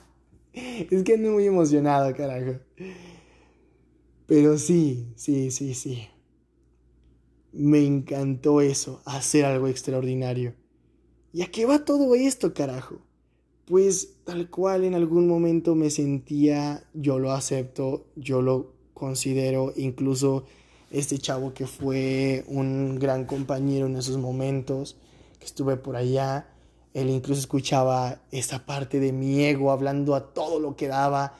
es 0.89 1.03
que 1.03 1.13
ando 1.13 1.31
muy 1.31 1.45
emocionado, 1.45 2.13
carajo. 2.15 2.59
Pero 4.25 4.57
sí, 4.57 5.11
sí, 5.15 5.51
sí, 5.51 5.73
sí. 5.73 6.07
Me 7.51 7.85
encantó 7.85 8.61
eso, 8.61 9.01
hacer 9.05 9.45
algo 9.45 9.67
extraordinario. 9.67 10.53
¿Y 11.33 11.41
a 11.41 11.47
qué 11.47 11.65
va 11.65 11.83
todo 11.85 12.13
esto, 12.15 12.53
carajo? 12.53 13.01
Pues 13.65 14.17
tal 14.25 14.49
cual 14.49 14.83
en 14.83 14.95
algún 14.95 15.27
momento 15.27 15.75
me 15.75 15.89
sentía, 15.89 16.83
yo 16.93 17.19
lo 17.19 17.31
acepto, 17.31 18.07
yo 18.15 18.41
lo 18.41 18.73
considero, 18.93 19.73
incluso 19.75 20.45
este 20.91 21.19
chavo 21.19 21.53
que 21.53 21.67
fue 21.67 22.43
un 22.47 22.97
gran 22.97 23.25
compañero 23.25 23.85
en 23.85 23.95
esos 23.95 24.17
momentos, 24.17 24.97
que 25.39 25.45
estuve 25.45 25.77
por 25.77 25.95
allá, 25.95 26.49
él 26.93 27.09
incluso 27.09 27.39
escuchaba 27.39 28.21
esa 28.31 28.65
parte 28.65 28.99
de 28.99 29.11
mi 29.11 29.43
ego 29.43 29.71
hablando 29.71 30.15
a 30.15 30.33
todo 30.33 30.59
lo 30.59 30.75
que 30.75 30.87
daba 30.87 31.35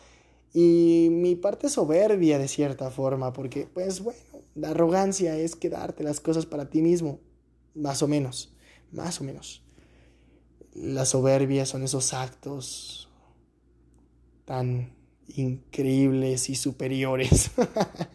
y 0.54 1.10
mi 1.12 1.36
parte 1.36 1.70
soberbia 1.70 2.40
de 2.40 2.48
cierta 2.48 2.90
forma, 2.92 3.34
porque 3.34 3.68
pues 3.72 4.02
bueno, 4.02 4.20
la 4.56 4.70
arrogancia 4.70 5.38
es 5.38 5.56
quedarte 5.56 6.04
las 6.04 6.20
cosas 6.20 6.46
para 6.46 6.70
ti 6.70 6.82
mismo, 6.82 7.20
más 7.76 8.02
o 8.02 8.08
menos, 8.08 8.54
más 8.92 9.22
o 9.22 9.24
menos. 9.24 9.64
La 10.74 11.06
soberbia 11.06 11.66
son 11.66 11.84
esos 11.84 12.14
actos 12.14 13.10
tan 14.46 14.94
increíbles 15.36 16.50
y 16.50 16.56
superiores. 16.56 17.52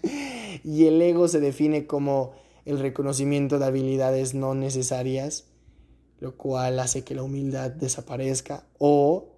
y 0.64 0.87
el 0.87 1.01
ego 1.01 1.29
se 1.29 1.40
define 1.40 1.87
como 1.87 2.33
el 2.64 2.79
reconocimiento 2.81 3.59
de 3.59 3.66
habilidades 3.66 4.35
no 4.35 4.55
necesarias, 4.55 5.47
lo 6.20 6.37
cual 6.37 6.79
hace 6.79 7.05
que 7.05 7.14
la 7.14 7.22
humildad 7.22 7.70
desaparezca 7.70 8.66
o 8.79 9.35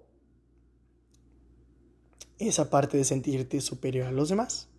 esa 2.39 2.69
parte 2.69 2.97
de 2.97 3.03
sentirte 3.03 3.61
superior 3.61 4.07
a 4.07 4.11
los 4.11 4.29
demás. 4.29 4.69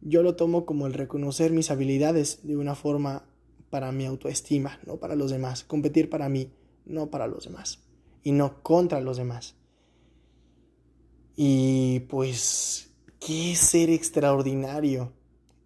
Yo 0.00 0.22
lo 0.22 0.36
tomo 0.36 0.66
como 0.66 0.86
el 0.86 0.92
reconocer 0.92 1.50
mis 1.50 1.70
habilidades 1.70 2.40
de 2.46 2.56
una 2.56 2.74
forma 2.74 3.26
para 3.70 3.90
mi 3.90 4.06
autoestima, 4.06 4.78
no 4.86 4.98
para 4.98 5.16
los 5.16 5.30
demás. 5.30 5.64
Competir 5.64 6.10
para 6.10 6.28
mí, 6.28 6.52
no 6.84 7.10
para 7.10 7.26
los 7.26 7.44
demás. 7.44 7.80
Y 8.22 8.32
no 8.32 8.62
contra 8.62 9.00
los 9.00 9.16
demás. 9.16 9.56
Y 11.36 12.00
pues, 12.00 12.90
¿qué 13.18 13.56
ser 13.56 13.90
extraordinario? 13.90 15.12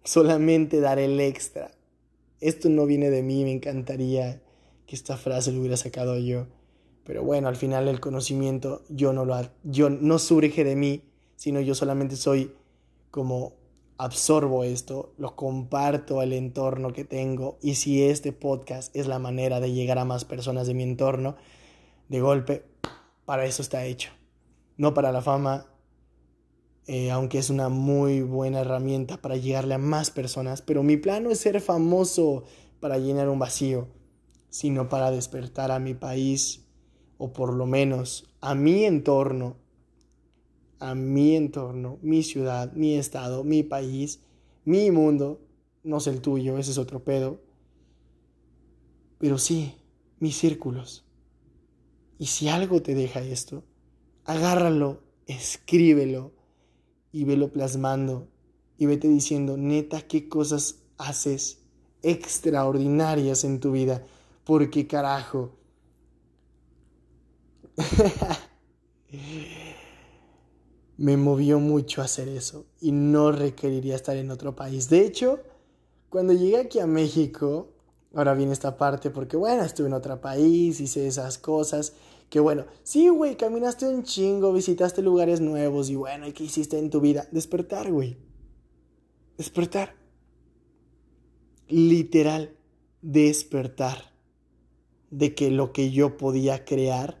Solamente 0.03 0.79
dar 0.79 0.97
el 0.99 1.19
extra. 1.19 1.71
Esto 2.39 2.69
no 2.69 2.85
viene 2.85 3.09
de 3.09 3.21
mí, 3.21 3.43
me 3.43 3.51
encantaría 3.51 4.41
que 4.89 4.95
esta 4.95 5.17
frase 5.17 5.51
lo 5.51 5.59
hubiera 5.59 5.77
sacado 5.77 6.17
yo. 6.17 6.47
Pero 7.03 7.23
bueno, 7.23 7.47
al 7.47 7.55
final 7.55 7.87
el 7.87 7.99
conocimiento 7.99 8.81
yo 8.89 9.13
no 9.13 9.23
lo 9.23 9.39
yo 9.63 9.91
no 9.91 10.17
surge 10.17 10.63
de 10.63 10.75
mí, 10.75 11.03
sino 11.35 11.61
yo 11.61 11.75
solamente 11.75 12.15
soy 12.15 12.55
como 13.11 13.53
absorbo 13.99 14.63
esto, 14.63 15.13
lo 15.17 15.35
comparto 15.35 16.21
al 16.21 16.33
entorno 16.33 16.91
que 16.91 17.05
tengo 17.05 17.59
y 17.61 17.75
si 17.75 18.01
este 18.01 18.31
podcast 18.31 18.95
es 18.95 19.05
la 19.05 19.19
manera 19.19 19.59
de 19.59 19.71
llegar 19.71 19.99
a 19.99 20.05
más 20.05 20.25
personas 20.25 20.65
de 20.65 20.73
mi 20.73 20.81
entorno, 20.81 21.35
de 22.07 22.21
golpe, 22.21 22.65
para 23.25 23.45
eso 23.45 23.61
está 23.61 23.85
hecho. 23.85 24.09
No 24.75 24.95
para 24.95 25.11
la 25.11 25.21
fama, 25.21 25.67
eh, 26.87 27.11
aunque 27.11 27.37
es 27.37 27.51
una 27.51 27.69
muy 27.69 28.21
buena 28.21 28.61
herramienta 28.61 29.17
para 29.17 29.35
llegarle 29.35 29.75
a 29.75 29.79
más 29.79 30.09
personas, 30.09 30.63
pero 30.63 30.81
mi 30.81 30.97
plan 30.97 31.25
no 31.25 31.29
es 31.29 31.39
ser 31.39 31.61
famoso 31.61 32.43
para 32.79 32.97
llenar 32.97 33.29
un 33.29 33.37
vacío, 33.37 33.87
sino 34.49 34.89
para 34.89 35.11
despertar 35.11 35.71
a 35.71 35.79
mi 35.79 35.93
país 35.93 36.65
o 37.17 37.33
por 37.33 37.53
lo 37.53 37.65
menos 37.65 38.33
a 38.41 38.55
mi 38.55 38.85
entorno 38.85 39.57
a 40.79 40.95
mi 40.95 41.35
entorno, 41.35 41.99
mi 42.01 42.23
ciudad, 42.23 42.71
mi 42.73 42.95
estado, 42.95 43.43
mi 43.43 43.63
país, 43.63 44.21
mi 44.63 44.91
mundo, 44.91 45.41
no 45.83 45.99
sé 45.99 46.11
el 46.11 46.21
tuyo, 46.21 46.57
ese 46.57 46.71
es 46.71 46.77
otro 46.77 47.03
pedo, 47.03 47.41
pero 49.17 49.37
sí, 49.37 49.75
mis 50.19 50.37
círculos. 50.37 51.05
Y 52.17 52.27
si 52.27 52.47
algo 52.47 52.81
te 52.81 52.95
deja 52.95 53.21
esto, 53.21 53.63
agárralo, 54.23 55.03
escríbelo 55.27 56.33
y 57.11 57.25
velo 57.25 57.51
plasmando 57.51 58.29
y 58.77 58.85
vete 58.85 59.09
diciendo, 59.09 59.57
neta, 59.57 60.01
qué 60.01 60.29
cosas 60.29 60.83
haces 60.97 61.59
extraordinarias 62.01 63.43
en 63.43 63.59
tu 63.59 63.71
vida, 63.71 64.05
porque 64.49 64.87
carajo. 64.87 65.51
me 70.97 71.17
movió 71.17 71.59
mucho 71.59 72.01
hacer 72.01 72.27
eso 72.29 72.65
y 72.81 72.91
no 72.91 73.31
requeriría 73.31 73.95
estar 73.95 74.17
en 74.17 74.31
otro 74.31 74.55
país. 74.55 74.89
De 74.89 75.05
hecho, 75.05 75.39
cuando 76.09 76.33
llegué 76.33 76.57
aquí 76.57 76.79
a 76.79 76.87
México, 76.87 77.67
ahora 78.15 78.33
viene 78.33 78.53
esta 78.53 78.75
parte 78.75 79.11
porque 79.11 79.37
bueno, 79.37 79.61
estuve 79.61 79.85
en 79.85 79.93
otro 79.93 80.19
país, 80.19 80.79
hice 80.79 81.05
esas 81.05 81.37
cosas, 81.37 81.93
que 82.31 82.39
bueno, 82.39 82.65
sí, 82.81 83.07
güey, 83.07 83.37
caminaste 83.37 83.87
un 83.87 84.01
chingo, 84.01 84.51
visitaste 84.51 85.03
lugares 85.03 85.41
nuevos 85.41 85.91
y 85.91 85.95
bueno, 85.95 86.27
¿y 86.27 86.33
qué 86.33 86.45
hiciste 86.45 86.79
en 86.79 86.89
tu 86.89 87.01
vida? 87.01 87.27
Despertar, 87.31 87.91
güey. 87.91 88.17
Despertar. 89.37 89.93
Literal, 91.67 92.57
despertar. 93.03 94.08
De 95.11 95.33
que 95.35 95.51
lo 95.51 95.71
que 95.73 95.91
yo 95.91 96.17
podía 96.17 96.65
crear 96.65 97.19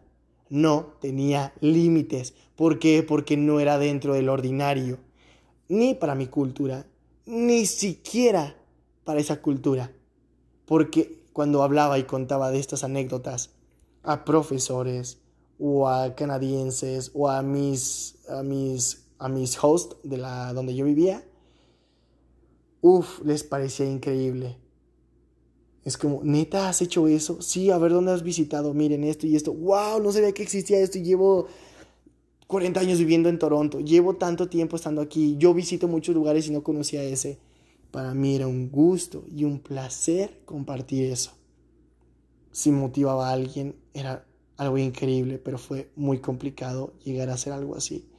no 0.49 0.93
tenía 0.99 1.53
límites. 1.61 2.33
¿Por 2.55 2.79
qué? 2.79 3.03
Porque 3.03 3.37
no 3.37 3.59
era 3.59 3.77
dentro 3.77 4.13
del 4.13 4.29
ordinario, 4.29 4.99
ni 5.67 5.93
para 5.93 6.15
mi 6.15 6.27
cultura, 6.27 6.85
ni 7.25 7.65
siquiera 7.65 8.55
para 9.03 9.19
esa 9.19 9.41
cultura. 9.41 9.91
Porque 10.65 11.23
cuando 11.33 11.63
hablaba 11.63 11.97
y 11.99 12.03
contaba 12.03 12.51
de 12.51 12.59
estas 12.59 12.83
anécdotas 12.83 13.51
a 14.03 14.25
profesores 14.25 15.19
o 15.59 15.87
a 15.87 16.15
canadienses 16.15 17.11
o 17.13 17.29
a 17.29 17.41
mis, 17.41 18.17
a 18.27 18.43
mis, 18.43 19.05
a 19.19 19.29
mis 19.29 19.63
hosts 19.63 19.97
de 20.03 20.17
la 20.17 20.53
donde 20.53 20.75
yo 20.75 20.85
vivía, 20.85 21.23
uff, 22.81 23.21
les 23.23 23.43
parecía 23.43 23.85
increíble. 23.85 24.57
Es 25.85 25.97
como, 25.97 26.21
neta, 26.23 26.69
¿has 26.69 26.81
hecho 26.81 27.07
eso? 27.07 27.41
Sí, 27.41 27.71
a 27.71 27.77
ver 27.77 27.91
dónde 27.91 28.11
has 28.11 28.23
visitado, 28.23 28.73
miren 28.73 29.03
esto 29.03 29.25
y 29.27 29.35
esto. 29.35 29.53
¡Wow! 29.53 30.01
No 30.01 30.11
sabía 30.11 30.33
que 30.33 30.43
existía 30.43 30.79
esto 30.79 30.97
y 30.97 31.03
llevo 31.03 31.47
40 32.47 32.79
años 32.79 32.99
viviendo 32.99 33.29
en 33.29 33.39
Toronto. 33.39 33.79
Llevo 33.79 34.15
tanto 34.15 34.49
tiempo 34.49 34.75
estando 34.75 35.01
aquí. 35.01 35.35
Yo 35.37 35.53
visito 35.53 35.87
muchos 35.87 36.15
lugares 36.15 36.47
y 36.47 36.51
no 36.51 36.63
conocía 36.63 37.03
ese. 37.03 37.39
Para 37.91 38.13
mí 38.13 38.35
era 38.35 38.47
un 38.47 38.69
gusto 38.69 39.23
y 39.33 39.45
un 39.45 39.59
placer 39.59 40.41
compartir 40.45 41.05
eso. 41.11 41.31
si 42.51 42.71
motivaba 42.71 43.29
a 43.29 43.33
alguien, 43.33 43.75
era 43.93 44.25
algo 44.57 44.77
increíble, 44.77 45.37
pero 45.37 45.57
fue 45.57 45.91
muy 45.95 46.19
complicado 46.19 46.93
llegar 47.03 47.29
a 47.29 47.35
hacer 47.35 47.53
algo 47.53 47.75
así. 47.75 48.09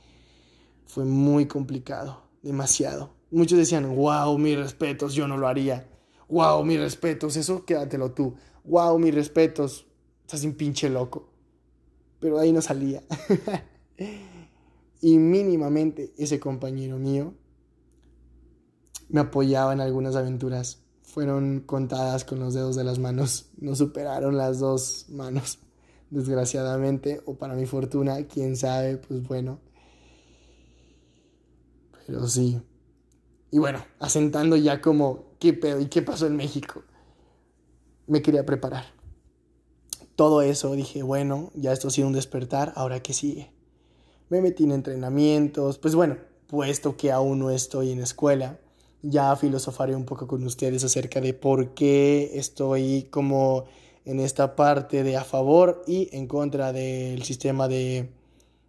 Fue 0.86 1.04
muy 1.04 1.46
complicado, 1.46 2.22
demasiado. 2.42 3.10
Muchos 3.30 3.58
decían, 3.58 3.94
wow, 3.94 4.38
mis 4.38 4.56
respetos, 4.56 5.14
yo 5.14 5.28
no 5.28 5.36
lo 5.36 5.46
haría. 5.46 5.89
Wow, 6.30 6.64
mis 6.64 6.78
respetos, 6.78 7.36
eso 7.36 7.64
quédatelo 7.64 8.12
tú. 8.12 8.34
Wow, 8.64 8.98
mis 8.98 9.14
respetos, 9.14 9.86
estás 10.22 10.44
un 10.44 10.54
pinche 10.54 10.88
loco. 10.88 11.28
Pero 12.20 12.38
ahí 12.38 12.52
no 12.52 12.62
salía. 12.62 13.02
y 15.00 15.18
mínimamente 15.18 16.12
ese 16.16 16.38
compañero 16.38 16.98
mío 16.98 17.34
me 19.08 19.20
apoyaba 19.20 19.72
en 19.72 19.80
algunas 19.80 20.14
aventuras. 20.14 20.84
Fueron 21.02 21.60
contadas 21.66 22.24
con 22.24 22.38
los 22.38 22.54
dedos 22.54 22.76
de 22.76 22.84
las 22.84 23.00
manos. 23.00 23.50
No 23.58 23.74
superaron 23.74 24.36
las 24.36 24.60
dos 24.60 25.06
manos 25.08 25.58
desgraciadamente, 26.10 27.20
o 27.24 27.34
para 27.34 27.54
mi 27.54 27.66
fortuna, 27.66 28.22
quién 28.26 28.56
sabe, 28.56 28.98
pues 28.98 29.26
bueno. 29.26 29.58
Pero 32.06 32.28
sí. 32.28 32.62
Y 33.50 33.58
bueno, 33.58 33.84
asentando 33.98 34.54
ya 34.56 34.80
como, 34.80 35.29
¿qué 35.40 35.54
pedo? 35.54 35.80
¿Y 35.80 35.86
qué 35.86 36.02
pasó 36.02 36.26
en 36.26 36.36
México? 36.36 36.84
Me 38.06 38.22
quería 38.22 38.46
preparar. 38.46 38.84
Todo 40.14 40.42
eso 40.42 40.72
dije, 40.74 41.02
bueno, 41.02 41.50
ya 41.54 41.72
esto 41.72 41.88
ha 41.88 41.90
sido 41.90 42.06
un 42.06 42.12
despertar, 42.12 42.72
ahora 42.76 43.02
qué 43.02 43.14
sigue. 43.14 43.50
Me 44.28 44.40
metí 44.42 44.64
en 44.64 44.72
entrenamientos, 44.72 45.78
pues 45.78 45.94
bueno, 45.94 46.18
puesto 46.46 46.96
que 46.96 47.10
aún 47.10 47.38
no 47.38 47.50
estoy 47.50 47.90
en 47.90 48.00
escuela, 48.00 48.60
ya 49.02 49.34
filosofaré 49.34 49.96
un 49.96 50.04
poco 50.04 50.28
con 50.28 50.44
ustedes 50.44 50.84
acerca 50.84 51.20
de 51.20 51.32
por 51.32 51.72
qué 51.74 52.32
estoy 52.34 53.08
como 53.10 53.64
en 54.04 54.20
esta 54.20 54.56
parte 54.56 55.02
de 55.02 55.16
a 55.16 55.24
favor 55.24 55.82
y 55.86 56.10
en 56.12 56.26
contra 56.26 56.72
del 56.72 57.22
sistema 57.22 57.66
de, 57.66 58.10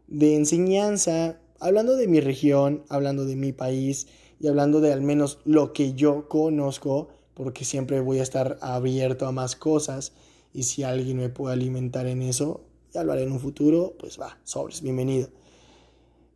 de 0.08 0.36
enseñanza, 0.36 1.40
hablando 1.60 1.98
de 1.98 2.08
mi 2.08 2.22
región, 2.22 2.86
hablando 2.88 3.26
de 3.26 3.36
mi 3.36 3.52
país 3.52 4.08
y 4.42 4.48
hablando 4.48 4.82
de 4.82 4.92
al 4.92 5.02
menos 5.02 5.38
lo 5.46 5.72
que 5.72 5.94
yo 5.94 6.28
conozco, 6.28 7.10
porque 7.36 7.64
siempre 7.64 8.02
voy 8.02 8.20
a 8.20 8.24
estar 8.24 8.58
abierto 8.62 9.28
a 9.28 9.32
más 9.32 9.56
cosas 9.56 10.14
y 10.52 10.64
si 10.64 10.82
alguien 10.82 11.18
me 11.18 11.30
puede 11.30 11.54
alimentar 11.54 12.08
en 12.08 12.24
eso, 12.24 12.62
ya 12.92 13.04
lo 13.04 13.12
haré 13.12 13.24
en 13.24 13.32
un 13.32 13.40
futuro, 13.40 13.94
pues 14.00 14.20
va, 14.20 14.40
sobres, 14.44 14.82
bienvenido. 14.82 15.30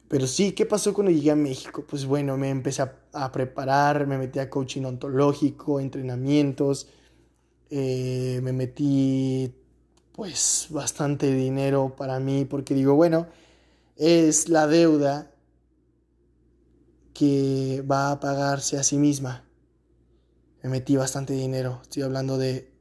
Pero 0.07 0.27
sí, 0.27 0.51
¿qué 0.51 0.67
pasó 0.67 0.93
cuando 0.93 1.11
llegué 1.11 1.31
a 1.31 1.35
México? 1.35 1.83
Pues 1.87 2.05
bueno, 2.05 2.37
me 2.37 2.51
empecé 2.51 2.83
a, 3.11 3.31
preparar, 3.31 4.05
me 4.05 4.19
metí 4.19 4.37
a 4.37 4.51
coaching 4.51 4.83
ontológico, 4.83 5.79
entrenamientos, 5.79 6.87
eh, 7.71 8.39
me 8.43 8.53
metí 8.53 9.51
pues 10.11 10.67
bastante 10.69 11.33
dinero 11.33 11.95
para 11.97 12.19
mí 12.19 12.45
porque 12.45 12.75
digo, 12.75 12.93
bueno, 12.93 13.25
es 13.97 14.47
la 14.47 14.67
deuda 14.67 15.31
que 17.15 17.83
va 17.89 18.11
a 18.11 18.19
pagarse 18.19 18.77
a 18.77 18.83
sí 18.83 18.97
misma. 18.97 19.49
Me 20.61 20.69
metí 20.69 20.97
bastante 20.97 21.33
dinero, 21.33 21.79
estoy 21.81 22.03
hablando 22.03 22.37
de, 22.37 22.71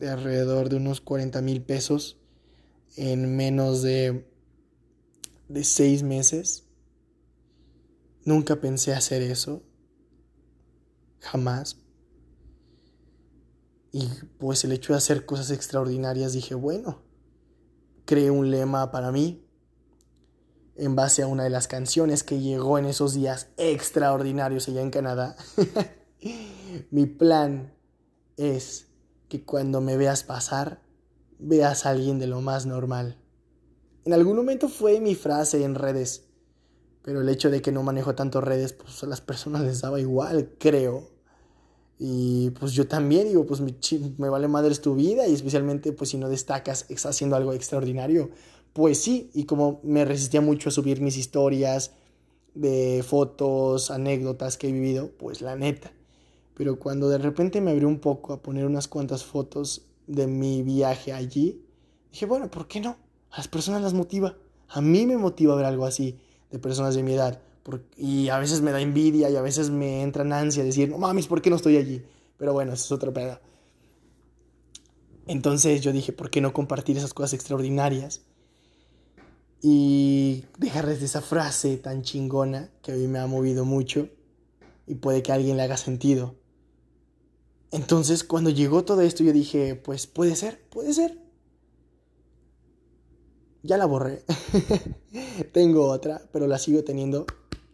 de 0.00 0.08
alrededor 0.08 0.70
de 0.70 0.76
unos 0.76 1.00
40 1.00 1.42
mil 1.42 1.62
pesos 1.62 2.18
en 2.96 3.36
menos 3.36 3.82
de, 3.82 4.26
de 5.48 5.64
seis 5.64 6.02
meses. 6.02 6.64
Nunca 8.24 8.56
pensé 8.56 8.94
hacer 8.94 9.22
eso, 9.22 9.62
jamás, 11.20 11.76
y 13.92 14.08
pues 14.38 14.64
el 14.64 14.72
hecho 14.72 14.92
de 14.92 14.98
hacer 14.98 15.26
cosas 15.26 15.50
extraordinarias 15.50 16.32
dije, 16.32 16.54
bueno, 16.54 17.02
creé 18.04 18.30
un 18.30 18.50
lema 18.50 18.90
para 18.90 19.12
mí 19.12 19.47
en 20.78 20.94
base 20.94 21.22
a 21.22 21.26
una 21.26 21.44
de 21.44 21.50
las 21.50 21.66
canciones 21.66 22.22
que 22.22 22.40
llegó 22.40 22.78
en 22.78 22.86
esos 22.86 23.14
días 23.14 23.48
extraordinarios 23.56 24.68
allá 24.68 24.80
en 24.80 24.90
Canadá. 24.90 25.36
Mi 26.90 27.06
plan 27.06 27.74
es 28.36 28.86
que 29.28 29.44
cuando 29.44 29.80
me 29.80 29.96
veas 29.96 30.22
pasar, 30.22 30.80
veas 31.38 31.84
a 31.84 31.90
alguien 31.90 32.18
de 32.18 32.28
lo 32.28 32.40
más 32.40 32.64
normal. 32.64 33.18
En 34.04 34.12
algún 34.12 34.36
momento 34.36 34.68
fue 34.68 35.00
mi 35.00 35.14
frase 35.14 35.64
en 35.64 35.74
redes, 35.74 36.24
pero 37.02 37.20
el 37.20 37.28
hecho 37.28 37.50
de 37.50 37.60
que 37.60 37.72
no 37.72 37.82
manejo 37.82 38.14
tanto 38.14 38.40
redes, 38.40 38.72
pues 38.72 39.02
a 39.02 39.06
las 39.06 39.20
personas 39.20 39.62
les 39.62 39.80
daba 39.80 40.00
igual, 40.00 40.54
creo. 40.58 41.10
Y 41.98 42.50
pues 42.50 42.72
yo 42.72 42.86
también 42.86 43.26
digo, 43.26 43.44
pues 43.44 43.60
me, 43.60 43.74
me 44.18 44.28
vale 44.28 44.46
madres 44.46 44.80
tu 44.80 44.94
vida 44.94 45.26
y 45.26 45.34
especialmente 45.34 45.92
pues 45.92 46.10
si 46.10 46.16
no 46.16 46.28
destacas, 46.28 46.86
estás 46.88 47.16
haciendo 47.16 47.36
algo 47.36 47.52
extraordinario. 47.52 48.30
Pues 48.72 49.00
sí, 49.02 49.30
y 49.34 49.44
como 49.44 49.80
me 49.82 50.04
resistía 50.04 50.40
mucho 50.40 50.68
a 50.68 50.72
subir 50.72 51.00
mis 51.00 51.16
historias 51.16 51.92
de 52.54 53.04
fotos, 53.06 53.90
anécdotas 53.90 54.56
que 54.56 54.68
he 54.68 54.72
vivido, 54.72 55.10
pues 55.18 55.40
la 55.40 55.56
neta. 55.56 55.92
Pero 56.54 56.78
cuando 56.78 57.08
de 57.08 57.18
repente 57.18 57.60
me 57.60 57.70
abrió 57.70 57.88
un 57.88 58.00
poco 58.00 58.32
a 58.32 58.42
poner 58.42 58.66
unas 58.66 58.88
cuantas 58.88 59.24
fotos 59.24 59.82
de 60.06 60.26
mi 60.26 60.62
viaje 60.62 61.12
allí, 61.12 61.62
dije, 62.10 62.26
bueno, 62.26 62.50
¿por 62.50 62.66
qué 62.66 62.80
no? 62.80 62.96
A 63.30 63.38
las 63.38 63.48
personas 63.48 63.82
las 63.82 63.94
motiva. 63.94 64.36
A 64.68 64.80
mí 64.80 65.06
me 65.06 65.16
motiva 65.16 65.54
ver 65.54 65.66
algo 65.66 65.86
así 65.86 66.18
de 66.50 66.58
personas 66.58 66.94
de 66.94 67.02
mi 67.02 67.12
edad 67.14 67.40
y 67.96 68.28
a 68.28 68.38
veces 68.38 68.62
me 68.62 68.72
da 68.72 68.80
envidia 68.80 69.28
y 69.28 69.36
a 69.36 69.42
veces 69.42 69.70
me 69.70 70.02
entra 70.02 70.22
en 70.22 70.32
ansia 70.32 70.64
decir, 70.64 70.88
no 70.88 70.98
mames, 70.98 71.26
¿por 71.26 71.42
qué 71.42 71.50
no 71.50 71.56
estoy 71.56 71.76
allí? 71.76 72.02
Pero 72.38 72.52
bueno, 72.52 72.72
eso 72.72 72.84
es 72.84 72.92
otro 72.92 73.12
pedo. 73.12 73.38
Entonces 75.26 75.82
yo 75.82 75.92
dije, 75.92 76.12
¿por 76.12 76.30
qué 76.30 76.40
no 76.40 76.52
compartir 76.52 76.96
esas 76.96 77.12
cosas 77.12 77.34
extraordinarias? 77.34 78.22
Y 79.60 80.44
dejarles 80.58 81.02
esa 81.02 81.20
frase 81.20 81.76
tan 81.76 82.02
chingona 82.02 82.70
que 82.82 82.92
a 82.92 82.94
mí 82.94 83.08
me 83.08 83.18
ha 83.18 83.26
movido 83.26 83.64
mucho 83.64 84.08
y 84.86 84.94
puede 84.94 85.22
que 85.22 85.32
alguien 85.32 85.56
le 85.56 85.64
haga 85.64 85.76
sentido. 85.76 86.36
Entonces 87.70 88.24
cuando 88.24 88.50
llegó 88.50 88.84
todo 88.84 89.02
esto 89.02 89.24
yo 89.24 89.32
dije, 89.32 89.74
pues 89.74 90.06
puede 90.06 90.36
ser, 90.36 90.66
puede 90.70 90.92
ser. 90.92 91.18
Ya 93.62 93.76
la 93.76 93.86
borré. 93.86 94.24
Tengo 95.52 95.88
otra, 95.88 96.22
pero 96.32 96.46
la 96.46 96.58
sigo 96.58 96.84
teniendo 96.84 97.26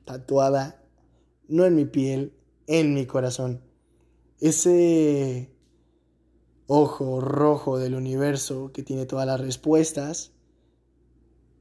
tatuada, 0.05 0.83
no 1.47 1.65
en 1.65 1.77
mi 1.77 1.85
piel, 1.85 2.35
en 2.67 2.95
mi 2.95 3.07
corazón. 3.07 3.63
Ese 4.41 5.55
ojo 6.67 7.21
rojo 7.21 7.79
del 7.79 7.95
universo 7.95 8.73
que 8.73 8.83
tiene 8.83 9.07
todas 9.07 9.27
las 9.27 9.41
respuestas, 9.41 10.34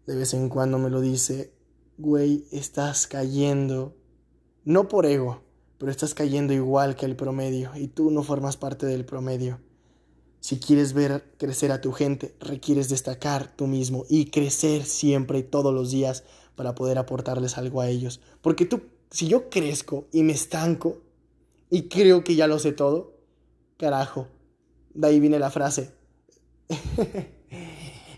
de 0.06 0.16
vez 0.16 0.34
en 0.34 0.50
cuando 0.50 0.78
me 0.78 0.90
lo 0.90 1.02
dice, 1.02 1.54
güey, 1.98 2.46
estás 2.52 3.08
cayendo, 3.08 3.96
no 4.66 4.88
por 4.88 5.06
ego, 5.06 5.42
pero 5.78 5.92
estás 5.92 6.14
cayendo 6.14 6.54
igual 6.54 6.96
que 6.96 7.06
el 7.06 7.16
promedio 7.16 7.72
y 7.76 7.88
tú 7.88 8.12
no 8.12 8.24
formas 8.24 8.58
parte 8.58 8.86
del 8.86 9.06
promedio. 9.06 9.60
Si 10.40 10.60
quieres 10.60 10.94
ver 10.94 11.34
crecer 11.38 11.72
a 11.72 11.80
tu 11.80 11.94
gente, 11.94 12.36
requieres 12.40 12.90
destacar 12.90 13.56
tú 13.56 13.68
mismo 13.68 14.06
y 14.10 14.26
crecer 14.26 14.84
siempre 14.84 15.40
y 15.40 15.44
todos 15.44 15.74
los 15.74 15.92
días 15.92 16.24
para 16.56 16.76
poder 16.76 16.98
aportarles 16.98 17.58
algo 17.58 17.80
a 17.80 17.88
ellos. 17.88 18.20
Porque 18.42 18.66
tú, 18.66 18.82
si 19.10 19.28
yo 19.28 19.50
crezco 19.50 20.08
y 20.12 20.24
me 20.24 20.34
estanco 20.34 21.02
y 21.70 21.84
creo 21.84 22.24
que 22.26 22.36
ya 22.36 22.48
lo 22.48 22.60
sé 22.60 22.74
todo, 22.74 23.14
carajo, 23.78 24.28
de 24.94 25.08
ahí 25.08 25.20
viene 25.20 25.40
la 25.40 25.50
frase. 25.50 25.94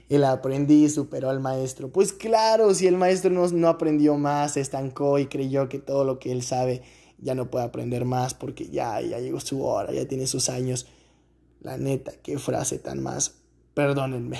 el 0.09 0.23
aprendiz 0.23 0.95
superó 0.95 1.29
al 1.29 1.39
maestro. 1.39 1.89
Pues 1.89 2.13
claro, 2.13 2.73
si 2.73 2.87
el 2.87 2.97
maestro 2.97 3.31
no, 3.31 3.47
no 3.47 3.67
aprendió 3.67 4.17
más, 4.17 4.53
se 4.53 4.61
estancó 4.61 5.17
y 5.19 5.27
creyó 5.27 5.67
que 5.69 5.79
todo 5.79 6.03
lo 6.03 6.19
que 6.19 6.31
él 6.31 6.43
sabe 6.43 6.83
ya 7.17 7.33
no 7.33 7.49
puede 7.49 7.65
aprender 7.65 8.05
más 8.05 8.33
porque 8.33 8.67
ya, 8.67 9.01
ya 9.01 9.19
llegó 9.19 9.39
su 9.39 9.63
hora, 9.63 9.91
ya 9.91 10.07
tiene 10.07 10.27
sus 10.27 10.49
años. 10.49 10.87
La 11.61 11.77
neta, 11.77 12.13
qué 12.21 12.37
frase 12.37 12.77
tan 12.77 13.01
más. 13.01 13.35
Perdónenme. 13.73 14.39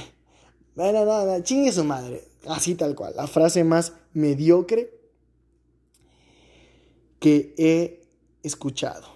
Bueno, 0.76 1.06
no, 1.06 1.26
no, 1.26 1.42
chingue 1.42 1.72
su 1.72 1.84
madre. 1.84 2.28
Así 2.48 2.76
tal 2.76 2.96
cual. 2.96 3.14
La 3.16 3.28
frase 3.28 3.64
más 3.64 3.94
mediocre 4.14 4.92
que 7.20 7.56
he 7.58 8.08
escuchado. 8.44 9.08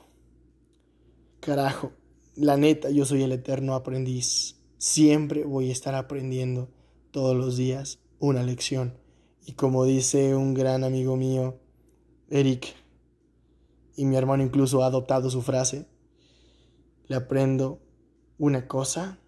Carajo, 1.39 1.91
la 2.35 2.57
neta, 2.57 2.89
yo 2.89 3.05
soy 3.05 3.23
el 3.23 3.31
eterno 3.31 3.75
aprendiz. 3.75 4.58
Siempre 4.79 5.43
voy 5.43 5.67
a 5.67 5.73
estar 5.73 5.93
aprendiendo 5.93 6.69
todos 7.11 7.35
los 7.35 7.57
días 7.57 7.99
una 8.17 8.43
lección. 8.43 8.97
Y 9.45 9.51
como 9.51 9.83
dice 9.83 10.35
un 10.35 10.53
gran 10.53 10.85
amigo 10.85 11.17
mío, 11.17 11.59
Eric, 12.29 12.73
y 13.97 14.05
mi 14.05 14.15
hermano 14.15 14.41
incluso 14.41 14.81
ha 14.81 14.85
adoptado 14.85 15.29
su 15.29 15.41
frase, 15.41 15.85
le 17.07 17.17
aprendo 17.17 17.81
una 18.37 18.69
cosa, 18.69 19.19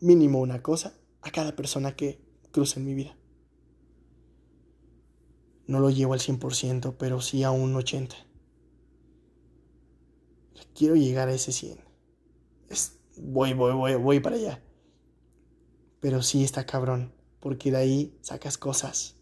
mínimo 0.00 0.40
una 0.40 0.62
cosa, 0.62 0.98
a 1.22 1.30
cada 1.30 1.54
persona 1.54 1.94
que 1.94 2.20
cruce 2.50 2.80
en 2.80 2.86
mi 2.86 2.94
vida. 2.94 3.16
No 5.68 5.78
lo 5.78 5.90
llevo 5.90 6.12
al 6.12 6.18
100%, 6.18 6.96
pero 6.98 7.20
sí 7.20 7.44
a 7.44 7.52
un 7.52 7.72
80%. 7.72 8.16
Quiero 10.74 10.96
llegar 10.96 11.28
a 11.28 11.34
ese 11.34 11.52
100%. 11.52 11.78
Es 12.68 13.03
voy, 13.16 13.52
voy, 13.54 13.72
voy, 13.72 13.94
voy 13.94 14.20
para 14.20 14.36
allá. 14.36 14.62
Pero 16.00 16.22
sí 16.22 16.44
está 16.44 16.66
cabrón, 16.66 17.14
porque 17.40 17.70
de 17.70 17.76
ahí 17.78 18.18
sacas 18.20 18.58
cosas. 18.58 19.16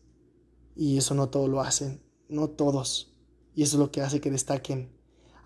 Y 0.75 0.99
eso 0.99 1.15
no 1.15 1.29
todos 1.29 1.49
lo 1.49 1.61
hacen, 1.61 2.03
no 2.29 2.51
todos. 2.51 3.15
Y 3.55 3.63
eso 3.63 3.77
es 3.77 3.81
lo 3.81 3.91
que 3.91 4.01
hace 4.01 4.21
que 4.21 4.31
destaquen. 4.31 4.91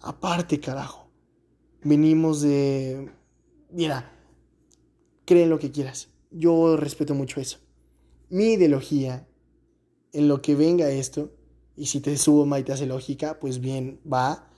Aparte, 0.00 0.60
carajo. 0.60 1.10
Venimos 1.82 2.40
de... 2.40 3.12
Mira, 3.70 4.12
creen 5.24 5.50
lo 5.50 5.58
que 5.58 5.70
quieras. 5.70 6.08
Yo 6.30 6.76
respeto 6.76 7.14
mucho 7.14 7.40
eso. 7.40 7.58
Mi 8.28 8.52
ideología, 8.52 9.28
en 10.12 10.28
lo 10.28 10.40
que 10.42 10.54
venga 10.54 10.90
esto, 10.90 11.32
y 11.76 11.86
si 11.86 12.00
te 12.00 12.16
subo 12.16 12.56
y 12.56 12.62
te 12.62 12.72
hace 12.72 12.86
lógica, 12.86 13.38
pues 13.38 13.60
bien, 13.60 14.00
va, 14.10 14.48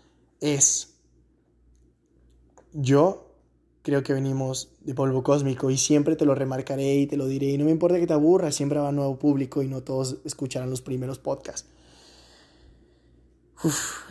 es 0.40 0.98
yo 2.72 3.27
creo 3.88 4.02
que 4.02 4.12
venimos 4.12 4.68
de 4.82 4.92
polvo 4.92 5.22
cósmico 5.22 5.70
y 5.70 5.78
siempre 5.78 6.14
te 6.14 6.26
lo 6.26 6.34
remarcaré 6.34 6.96
y 6.96 7.06
te 7.06 7.16
lo 7.16 7.26
diré. 7.26 7.52
Y 7.52 7.56
no 7.56 7.64
me 7.64 7.70
importa 7.70 7.98
que 7.98 8.06
te 8.06 8.12
aburras, 8.12 8.54
siempre 8.54 8.78
va 8.78 8.92
nuevo 8.92 9.18
público 9.18 9.62
y 9.62 9.66
no 9.66 9.82
todos 9.82 10.18
escucharán 10.26 10.68
los 10.68 10.82
primeros 10.82 11.18
podcasts. 11.18 11.70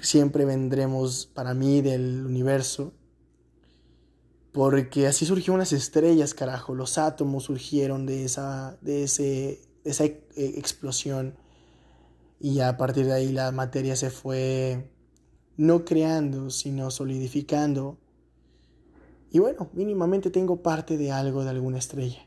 siempre 0.01 0.45
vendremos 0.45 1.27
para 1.27 1.53
mí 1.53 1.83
del 1.83 2.25
universo. 2.25 2.91
Porque 4.51 5.05
así 5.05 5.27
surgieron 5.27 5.59
las 5.59 5.73
estrellas, 5.73 6.33
carajo. 6.33 6.73
Los 6.73 6.97
átomos 6.97 7.43
surgieron 7.43 8.07
de 8.07 8.25
esa, 8.25 8.79
de 8.81 9.03
ese, 9.03 9.61
de 9.83 9.91
esa 9.91 10.05
e, 10.05 10.25
explosión. 10.35 11.35
Y 12.39 12.61
a 12.61 12.77
partir 12.77 13.05
de 13.05 13.13
ahí 13.13 13.31
la 13.31 13.51
materia 13.51 13.95
se 13.95 14.09
fue 14.09 14.89
no 15.55 15.85
creando, 15.85 16.49
sino 16.49 16.89
solidificando 16.89 17.99
y 19.31 19.39
bueno, 19.39 19.69
mínimamente 19.73 20.29
tengo 20.29 20.61
parte 20.61 20.97
de 20.97 21.11
algo 21.11 21.43
de 21.43 21.49
alguna 21.49 21.77
estrella, 21.77 22.25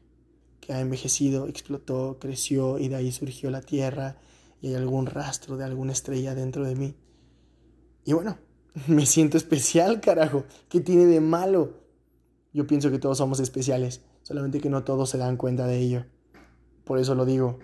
que 0.60 0.72
ha 0.72 0.80
envejecido, 0.80 1.46
explotó, 1.46 2.18
creció 2.20 2.78
y 2.78 2.88
de 2.88 2.96
ahí 2.96 3.12
surgió 3.12 3.50
la 3.50 3.62
Tierra 3.62 4.16
y 4.60 4.68
hay 4.68 4.74
algún 4.74 5.06
rastro 5.06 5.56
de 5.56 5.64
alguna 5.64 5.92
estrella 5.92 6.34
dentro 6.34 6.64
de 6.64 6.74
mí. 6.74 6.94
Y 8.04 8.12
bueno, 8.12 8.38
me 8.86 9.06
siento 9.06 9.36
especial, 9.36 10.00
carajo. 10.00 10.44
¿Qué 10.68 10.80
tiene 10.80 11.06
de 11.06 11.20
malo? 11.20 11.80
Yo 12.52 12.66
pienso 12.66 12.90
que 12.90 12.98
todos 12.98 13.18
somos 13.18 13.40
especiales, 13.40 14.02
solamente 14.22 14.60
que 14.60 14.70
no 14.70 14.84
todos 14.84 15.10
se 15.10 15.18
dan 15.18 15.36
cuenta 15.36 15.66
de 15.66 15.78
ello. 15.78 16.04
Por 16.84 16.98
eso 16.98 17.14
lo 17.14 17.24
digo. 17.24 17.58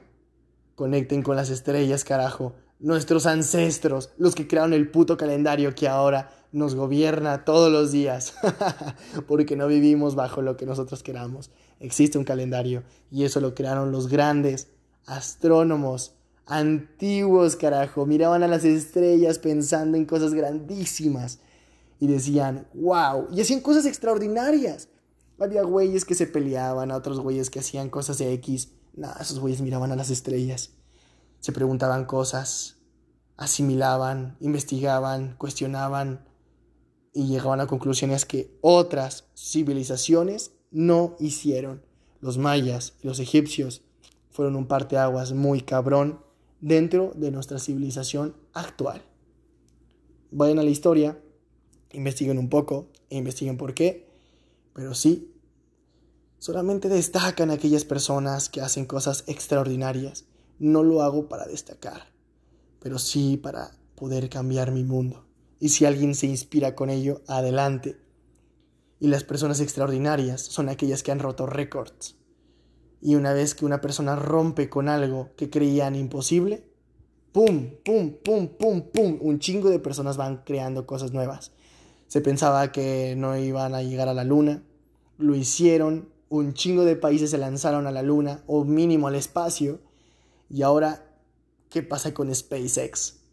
Conecten 0.76 1.22
con 1.22 1.36
las 1.36 1.50
estrellas, 1.50 2.04
carajo. 2.04 2.54
Nuestros 2.78 3.26
ancestros, 3.26 4.12
los 4.18 4.34
que 4.34 4.46
crearon 4.46 4.74
el 4.74 4.90
puto 4.90 5.16
calendario 5.16 5.74
que 5.74 5.88
ahora 5.88 6.30
nos 6.56 6.74
gobierna 6.74 7.44
todos 7.44 7.70
los 7.70 7.92
días, 7.92 8.34
porque 9.28 9.56
no 9.56 9.66
vivimos 9.66 10.14
bajo 10.14 10.40
lo 10.40 10.56
que 10.56 10.64
nosotros 10.64 11.02
queramos. 11.02 11.50
Existe 11.80 12.16
un 12.16 12.24
calendario 12.24 12.82
y 13.10 13.24
eso 13.24 13.40
lo 13.40 13.54
crearon 13.54 13.92
los 13.92 14.08
grandes 14.08 14.68
astrónomos 15.04 16.14
antiguos, 16.46 17.56
carajo. 17.56 18.06
Miraban 18.06 18.42
a 18.42 18.48
las 18.48 18.64
estrellas 18.64 19.38
pensando 19.38 19.98
en 19.98 20.06
cosas 20.06 20.32
grandísimas 20.32 21.40
y 22.00 22.06
decían, 22.06 22.66
wow, 22.72 23.28
y 23.30 23.42
hacían 23.42 23.60
cosas 23.60 23.84
extraordinarias. 23.84 24.88
Había 25.38 25.62
güeyes 25.62 26.06
que 26.06 26.14
se 26.14 26.26
peleaban, 26.26 26.90
a 26.90 26.96
otros 26.96 27.20
güeyes 27.20 27.50
que 27.50 27.58
hacían 27.58 27.90
cosas 27.90 28.16
de 28.16 28.32
X. 28.32 28.70
Nada, 28.94 29.18
esos 29.20 29.40
güeyes 29.40 29.60
miraban 29.60 29.92
a 29.92 29.96
las 29.96 30.08
estrellas, 30.08 30.70
se 31.40 31.52
preguntaban 31.52 32.06
cosas, 32.06 32.76
asimilaban, 33.36 34.38
investigaban, 34.40 35.34
cuestionaban, 35.36 36.25
y 37.16 37.28
llegaban 37.28 37.62
a 37.62 37.66
conclusiones 37.66 38.26
que 38.26 38.54
otras 38.60 39.24
civilizaciones 39.34 40.50
no 40.70 41.16
hicieron. 41.18 41.82
Los 42.20 42.36
mayas 42.36 42.92
y 43.02 43.06
los 43.06 43.20
egipcios 43.20 43.80
fueron 44.28 44.54
un 44.54 44.66
parteaguas 44.66 45.32
muy 45.32 45.62
cabrón 45.62 46.20
dentro 46.60 47.12
de 47.16 47.30
nuestra 47.30 47.58
civilización 47.58 48.36
actual. 48.52 49.00
Vayan 50.30 50.58
a 50.58 50.62
la 50.62 50.68
historia, 50.68 51.18
investiguen 51.92 52.36
un 52.36 52.50
poco 52.50 52.88
e 53.08 53.16
investiguen 53.16 53.56
por 53.56 53.72
qué, 53.72 54.10
pero 54.74 54.94
sí, 54.94 55.32
solamente 56.38 56.90
destacan 56.90 57.50
aquellas 57.50 57.86
personas 57.86 58.50
que 58.50 58.60
hacen 58.60 58.84
cosas 58.84 59.24
extraordinarias. 59.26 60.26
No 60.58 60.82
lo 60.82 61.00
hago 61.00 61.30
para 61.30 61.46
destacar, 61.46 62.12
pero 62.78 62.98
sí 62.98 63.38
para 63.38 63.70
poder 63.94 64.28
cambiar 64.28 64.70
mi 64.70 64.84
mundo 64.84 65.25
y 65.58 65.70
si 65.70 65.84
alguien 65.84 66.14
se 66.14 66.26
inspira 66.26 66.74
con 66.74 66.90
ello, 66.90 67.22
adelante. 67.26 67.96
Y 69.00 69.08
las 69.08 69.24
personas 69.24 69.60
extraordinarias 69.60 70.40
son 70.40 70.68
aquellas 70.68 71.02
que 71.02 71.12
han 71.12 71.18
roto 71.18 71.46
récords. 71.46 72.16
Y 73.00 73.14
una 73.14 73.32
vez 73.32 73.54
que 73.54 73.66
una 73.66 73.80
persona 73.80 74.16
rompe 74.16 74.68
con 74.68 74.88
algo 74.88 75.30
que 75.36 75.50
creían 75.50 75.94
imposible, 75.94 76.64
¡pum, 77.32 77.70
pum, 77.84 78.14
pum, 78.24 78.48
pum, 78.48 78.82
pum! 78.90 79.18
Un 79.20 79.38
chingo 79.38 79.68
de 79.68 79.78
personas 79.78 80.16
van 80.16 80.42
creando 80.44 80.86
cosas 80.86 81.12
nuevas. 81.12 81.52
Se 82.06 82.20
pensaba 82.20 82.72
que 82.72 83.14
no 83.16 83.36
iban 83.36 83.74
a 83.74 83.82
llegar 83.82 84.08
a 84.08 84.14
la 84.14 84.24
luna, 84.24 84.62
lo 85.18 85.34
hicieron, 85.34 86.08
un 86.28 86.54
chingo 86.54 86.84
de 86.84 86.96
países 86.96 87.30
se 87.30 87.38
lanzaron 87.38 87.86
a 87.86 87.92
la 87.92 88.02
luna 88.02 88.42
o 88.46 88.64
mínimo 88.64 89.08
al 89.08 89.14
espacio. 89.14 89.80
Y 90.48 90.62
ahora, 90.62 91.04
¿qué 91.68 91.82
pasa 91.82 92.14
con 92.14 92.34
SpaceX? 92.34 93.25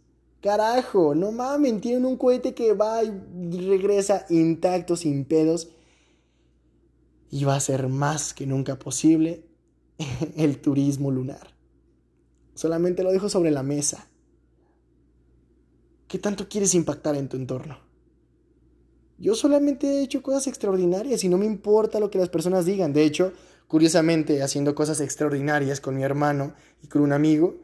Carajo, 0.44 1.16
no 1.16 1.32
mamen, 1.32 1.80
tienen 1.80 2.04
un 2.04 2.18
cohete 2.18 2.54
que 2.54 2.74
va 2.74 3.02
y 3.02 3.10
regresa 3.66 4.26
intacto, 4.30 4.98
sin 4.98 5.24
pedos. 5.24 5.70
Y 7.32 7.46
va 7.46 7.56
a 7.56 7.62
ser 7.62 7.88
más 7.88 8.34
que 8.34 8.46
nunca 8.46 8.78
posible 8.78 9.46
el 10.36 10.60
turismo 10.60 11.12
lunar. 11.12 11.56
Solamente 12.56 13.04
lo 13.04 13.14
dejo 13.14 13.30
sobre 13.30 13.52
la 13.52 13.64
mesa. 13.64 14.10
¿Qué 16.10 16.20
tanto 16.20 16.50
quieres 16.50 16.76
impactar 16.76 17.16
en 17.16 17.30
tu 17.30 17.38
entorno? 17.38 17.78
Yo 19.18 19.36
solamente 19.36 19.88
he 19.88 20.04
hecho 20.04 20.22
cosas 20.22 20.48
extraordinarias 20.48 21.24
y 21.24 21.30
no 21.30 21.38
me 21.38 21.46
importa 21.46 22.02
lo 22.02 22.12
que 22.12 22.20
las 22.20 22.28
personas 22.28 22.66
digan. 22.66 22.92
De 22.92 23.06
hecho, 23.06 23.32
curiosamente, 23.70 24.44
haciendo 24.44 24.76
cosas 24.76 25.00
extraordinarias 25.00 25.80
con 25.80 25.96
mi 25.96 26.04
hermano 26.04 26.54
y 26.82 26.88
con 26.88 27.02
un 27.02 27.14
amigo, 27.14 27.56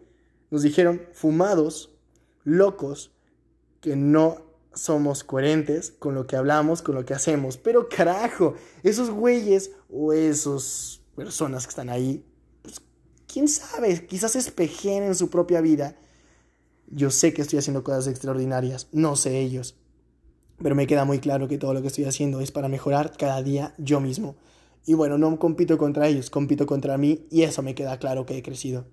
nos 0.50 0.62
dijeron, 0.64 1.02
fumados, 1.12 1.99
locos 2.44 3.12
que 3.82 3.96
no 3.96 4.50
somos 4.74 5.24
coherentes 5.24 5.92
con 5.92 6.16
lo 6.16 6.28
que 6.28 6.36
hablamos, 6.36 6.82
con 6.82 6.96
lo 6.96 7.06
que 7.06 7.14
hacemos. 7.14 7.58
Pero 7.58 7.90
carajo, 7.90 8.56
esos 8.84 9.10
güeyes 9.10 9.72
o 9.90 10.14
esas 10.14 11.02
personas 11.16 11.66
que 11.66 11.70
están 11.70 11.90
ahí, 11.90 12.26
pues 12.62 12.82
quién 13.28 13.48
sabe, 13.48 14.06
quizás 14.06 14.36
espejen 14.36 15.04
en 15.04 15.16
su 15.16 15.30
propia 15.30 15.62
vida. 15.62 15.98
Yo 16.88 17.12
sé 17.12 17.34
que 17.34 17.42
estoy 17.42 17.60
haciendo 17.60 17.84
cosas 17.84 18.08
extraordinarias, 18.08 18.88
no 18.92 19.16
sé 19.16 19.40
ellos. 19.40 19.76
Pero 20.62 20.76
me 20.76 20.88
queda 20.88 21.06
muy 21.06 21.20
claro 21.20 21.48
que 21.48 21.58
todo 21.58 21.74
lo 21.74 21.82
que 21.82 21.88
estoy 21.88 22.06
haciendo 22.06 22.42
es 22.42 22.52
para 22.52 22.68
mejorar 22.68 23.16
cada 23.18 23.42
día 23.42 23.74
yo 23.78 24.00
mismo. 24.00 24.36
Y 24.86 24.94
bueno, 24.94 25.18
no 25.18 25.38
compito 25.40 25.78
contra 25.78 26.08
ellos, 26.08 26.30
compito 26.30 26.66
contra 26.66 26.98
mí 26.98 27.28
y 27.30 27.44
eso 27.44 27.62
me 27.62 27.76
queda 27.76 28.00
claro 28.00 28.26
que 28.26 28.38
he 28.38 28.44
crecido. 28.44 28.86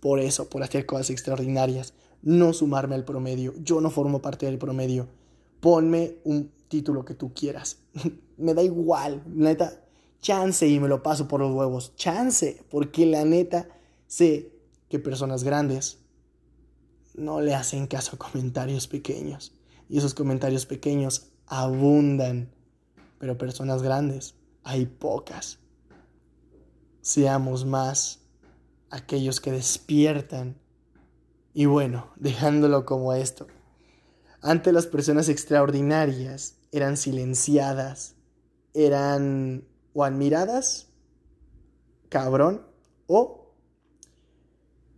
Por 0.00 0.18
eso, 0.18 0.48
por 0.48 0.62
hacer 0.62 0.86
cosas 0.86 1.10
extraordinarias, 1.10 1.94
no 2.22 2.52
sumarme 2.52 2.94
al 2.94 3.04
promedio. 3.04 3.54
Yo 3.62 3.80
no 3.80 3.90
formo 3.90 4.22
parte 4.22 4.46
del 4.46 4.58
promedio. 4.58 5.08
Ponme 5.60 6.18
un 6.24 6.50
título 6.68 7.04
que 7.04 7.14
tú 7.14 7.32
quieras. 7.34 7.78
me 8.36 8.54
da 8.54 8.62
igual, 8.62 9.22
neta. 9.26 9.80
Chance 10.20 10.68
y 10.68 10.78
me 10.78 10.88
lo 10.88 11.02
paso 11.02 11.26
por 11.26 11.40
los 11.40 11.52
huevos. 11.52 11.94
Chance, 11.96 12.64
porque 12.70 13.06
la 13.06 13.24
neta 13.24 13.68
sé 14.06 14.52
que 14.88 15.00
personas 15.00 15.42
grandes 15.42 15.98
no 17.14 17.40
le 17.40 17.54
hacen 17.54 17.86
caso 17.88 18.14
a 18.14 18.18
comentarios 18.18 18.86
pequeños. 18.86 19.52
Y 19.88 19.98
esos 19.98 20.14
comentarios 20.14 20.64
pequeños 20.64 21.32
abundan. 21.46 22.50
Pero 23.18 23.36
personas 23.36 23.82
grandes 23.82 24.36
hay 24.62 24.86
pocas. 24.86 25.58
Seamos 27.00 27.64
más 27.64 28.20
aquellos 28.90 29.40
que 29.40 29.50
despiertan 29.50 30.61
y 31.54 31.66
bueno, 31.66 32.12
dejándolo 32.16 32.84
como 32.84 33.12
esto, 33.12 33.46
ante 34.40 34.72
las 34.72 34.86
personas 34.86 35.28
extraordinarias 35.28 36.58
eran 36.72 36.96
silenciadas, 36.96 38.16
eran 38.74 39.64
o 39.92 40.04
admiradas, 40.04 40.88
cabrón, 42.08 42.66
o 43.06 43.54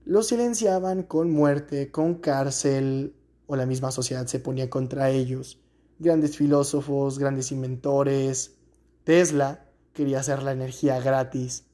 lo 0.04 0.22
silenciaban 0.22 1.02
con 1.02 1.30
muerte, 1.30 1.90
con 1.90 2.14
cárcel, 2.16 3.16
o 3.46 3.56
la 3.56 3.66
misma 3.66 3.90
sociedad 3.90 4.26
se 4.26 4.38
ponía 4.38 4.70
contra 4.70 5.10
ellos. 5.10 5.60
Grandes 5.98 6.36
filósofos, 6.36 7.18
grandes 7.18 7.52
inventores. 7.52 8.56
Tesla 9.04 9.70
quería 9.92 10.20
hacer 10.20 10.42
la 10.42 10.52
energía 10.52 11.00
gratis. 11.00 11.64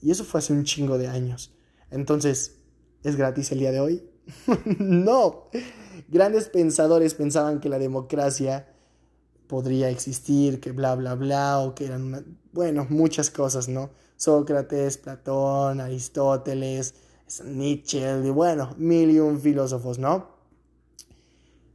Y 0.00 0.10
eso 0.10 0.24
fue 0.24 0.38
hace 0.38 0.52
un 0.52 0.64
chingo 0.64 0.98
de 0.98 1.08
años. 1.08 1.54
Entonces, 1.90 2.59
¿Es 3.02 3.16
gratis 3.16 3.50
el 3.52 3.60
día 3.60 3.72
de 3.72 3.80
hoy? 3.80 4.02
no. 4.78 5.44
Grandes 6.08 6.48
pensadores 6.48 7.14
pensaban 7.14 7.60
que 7.60 7.68
la 7.68 7.78
democracia 7.78 8.68
podría 9.46 9.90
existir, 9.90 10.60
que 10.60 10.72
bla, 10.72 10.94
bla, 10.94 11.14
bla, 11.14 11.58
o 11.60 11.74
que 11.74 11.86
eran, 11.86 12.38
bueno, 12.52 12.86
muchas 12.88 13.30
cosas, 13.30 13.68
¿no? 13.68 13.90
Sócrates, 14.16 14.98
Platón, 14.98 15.80
Aristóteles, 15.80 16.94
Nietzsche, 17.44 18.00
y 18.24 18.30
bueno, 18.30 18.74
mil 18.76 19.10
y 19.10 19.18
un 19.18 19.40
filósofos, 19.40 19.98
¿no? 19.98 20.28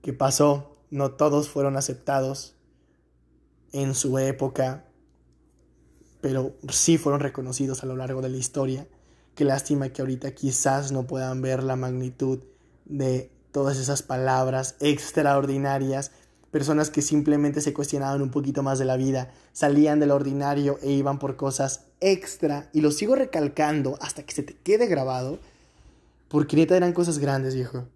¿Qué 0.02 0.14
pasó? 0.14 0.78
No 0.92 1.12
todos 1.12 1.50
fueron 1.50 1.76
aceptados 1.76 2.56
en 3.72 3.96
su 3.96 4.20
época, 4.20 4.86
pero 6.22 6.54
sí 6.70 6.98
fueron 6.98 7.20
reconocidos 7.20 7.84
a 7.84 7.88
lo 7.88 7.96
largo 7.96 8.22
de 8.22 8.30
la 8.30 8.38
historia. 8.38 8.88
Qué 9.36 9.46
lástima 9.46 9.90
que 9.90 10.02
ahorita 10.02 10.32
quizás 10.32 10.92
no 10.92 11.06
puedan 11.08 11.42
ver 11.42 11.64
la 11.64 11.76
magnitud 11.76 12.40
de 12.86 13.32
todas 13.52 13.78
esas 13.78 14.02
palabras 14.02 14.76
extraordinarias 14.80 16.12
personas 16.56 16.90
que 16.90 17.02
simplemente 17.02 17.60
se 17.60 17.74
cuestionaban 17.74 18.22
un 18.22 18.32
poquito 18.32 18.64
más 18.64 18.80
de 18.80 18.86
la 18.86 18.96
vida, 18.96 19.30
salían 19.52 20.00
del 20.00 20.12
ordinario 20.12 20.80
e 20.82 20.90
iban 20.90 21.20
por 21.20 21.36
cosas 21.36 21.88
extra, 22.00 22.70
y 22.72 22.80
lo 22.80 22.92
sigo 22.92 23.14
recalcando 23.14 23.98
hasta 24.00 24.24
que 24.24 24.34
se 24.34 24.42
te 24.42 24.56
quede 24.56 24.88
grabado, 24.88 25.38
porque 26.30 26.56
neta 26.56 26.78
eran 26.78 26.94
cosas 26.94 27.20
grandes, 27.20 27.56
viejo. 27.56 27.90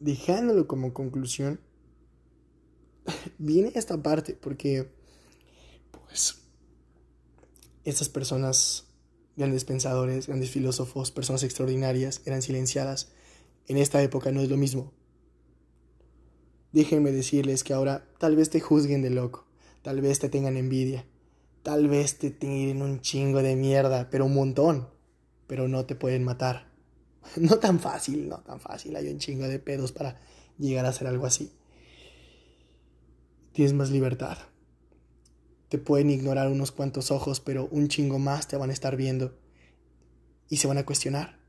Dejándolo 0.00 0.66
como 0.66 0.94
conclusión, 0.94 1.60
viene 3.36 3.72
esta 3.74 4.02
parte, 4.02 4.38
porque, 4.40 4.90
pues, 5.90 6.38
estas 7.84 8.08
personas, 8.08 8.86
grandes 9.36 9.64
pensadores, 9.64 10.26
grandes 10.26 10.50
filósofos, 10.50 11.10
personas 11.10 11.42
extraordinarias, 11.42 12.22
eran 12.24 12.42
silenciadas. 12.42 13.12
En 13.68 13.78
esta 13.78 14.02
época 14.02 14.32
no 14.32 14.40
es 14.40 14.50
lo 14.50 14.56
mismo. 14.56 14.92
Déjenme 16.72 17.12
decirles 17.12 17.64
que 17.64 17.74
ahora 17.74 18.08
tal 18.18 18.36
vez 18.36 18.50
te 18.50 18.60
juzguen 18.60 19.02
de 19.02 19.10
loco, 19.10 19.46
tal 19.82 20.00
vez 20.00 20.18
te 20.18 20.28
tengan 20.28 20.56
envidia, 20.56 21.06
tal 21.62 21.88
vez 21.88 22.18
te 22.18 22.30
tiren 22.30 22.82
un 22.82 23.00
chingo 23.00 23.42
de 23.42 23.56
mierda, 23.56 24.08
pero 24.10 24.24
un 24.24 24.34
montón, 24.34 24.88
pero 25.46 25.68
no 25.68 25.84
te 25.84 25.94
pueden 25.94 26.24
matar. 26.24 26.70
No 27.36 27.58
tan 27.58 27.78
fácil, 27.78 28.28
no 28.28 28.38
tan 28.38 28.58
fácil, 28.58 28.96
hay 28.96 29.08
un 29.08 29.18
chingo 29.18 29.46
de 29.46 29.60
pedos 29.60 29.92
para 29.92 30.18
llegar 30.58 30.86
a 30.86 30.88
hacer 30.88 31.06
algo 31.06 31.24
así. 31.24 31.52
Tienes 33.52 33.74
más 33.74 33.90
libertad. 33.90 34.38
Te 35.72 35.78
pueden 35.78 36.10
ignorar 36.10 36.48
unos 36.48 36.70
cuantos 36.70 37.10
ojos, 37.10 37.40
pero 37.40 37.66
un 37.70 37.88
chingo 37.88 38.18
más 38.18 38.46
te 38.46 38.58
van 38.58 38.68
a 38.68 38.74
estar 38.74 38.94
viendo 38.94 39.38
y 40.50 40.58
se 40.58 40.68
van 40.68 40.76
a 40.76 40.84
cuestionar. 40.84 41.40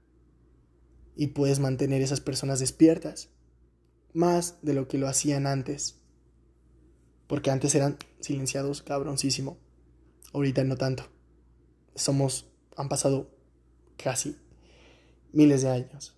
Y 1.17 1.27
puedes 1.27 1.59
mantener 1.59 2.01
esas 2.01 2.21
personas 2.21 2.61
despiertas 2.61 3.31
más 4.13 4.59
de 4.61 4.75
lo 4.75 4.87
que 4.87 4.97
lo 4.97 5.09
hacían 5.09 5.45
antes. 5.45 5.99
Porque 7.27 7.51
antes 7.51 7.75
eran 7.75 7.97
silenciados 8.21 8.81
cabroncísimo. 8.81 9.57
Ahorita 10.31 10.63
no 10.63 10.77
tanto. 10.77 11.03
Somos, 11.93 12.47
han 12.77 12.87
pasado 12.87 13.29
casi 13.97 14.37
miles 15.33 15.63
de 15.63 15.69
años. 15.69 16.15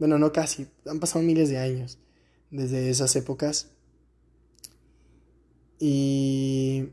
Bueno, 0.00 0.18
no 0.18 0.32
casi, 0.32 0.66
han 0.84 0.98
pasado 0.98 1.24
miles 1.24 1.48
de 1.48 1.58
años 1.58 2.00
desde 2.50 2.90
esas 2.90 3.14
épocas. 3.14 3.70
Y 5.78 6.88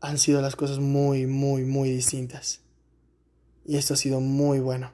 han 0.00 0.18
sido 0.18 0.40
las 0.40 0.56
cosas 0.56 0.78
muy, 0.78 1.26
muy, 1.26 1.64
muy 1.64 1.90
distintas. 1.90 2.62
Y 3.64 3.76
esto 3.76 3.94
ha 3.94 3.96
sido 3.96 4.20
muy 4.20 4.58
bueno. 4.58 4.92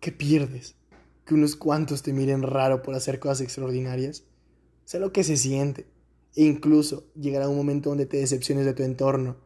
¿Qué 0.00 0.12
pierdes? 0.12 0.76
¿Que 1.24 1.34
unos 1.34 1.56
cuantos 1.56 2.02
te 2.02 2.12
miren 2.12 2.42
raro 2.42 2.82
por 2.82 2.94
hacer 2.94 3.18
cosas 3.18 3.40
extraordinarias? 3.40 4.24
Sé 4.84 5.00
lo 5.00 5.12
que 5.12 5.24
se 5.24 5.36
siente. 5.36 5.88
E 6.36 6.44
incluso 6.44 7.10
llegará 7.14 7.48
un 7.48 7.56
momento 7.56 7.88
donde 7.88 8.06
te 8.06 8.18
decepciones 8.18 8.64
de 8.64 8.74
tu 8.74 8.84
entorno. 8.84 9.36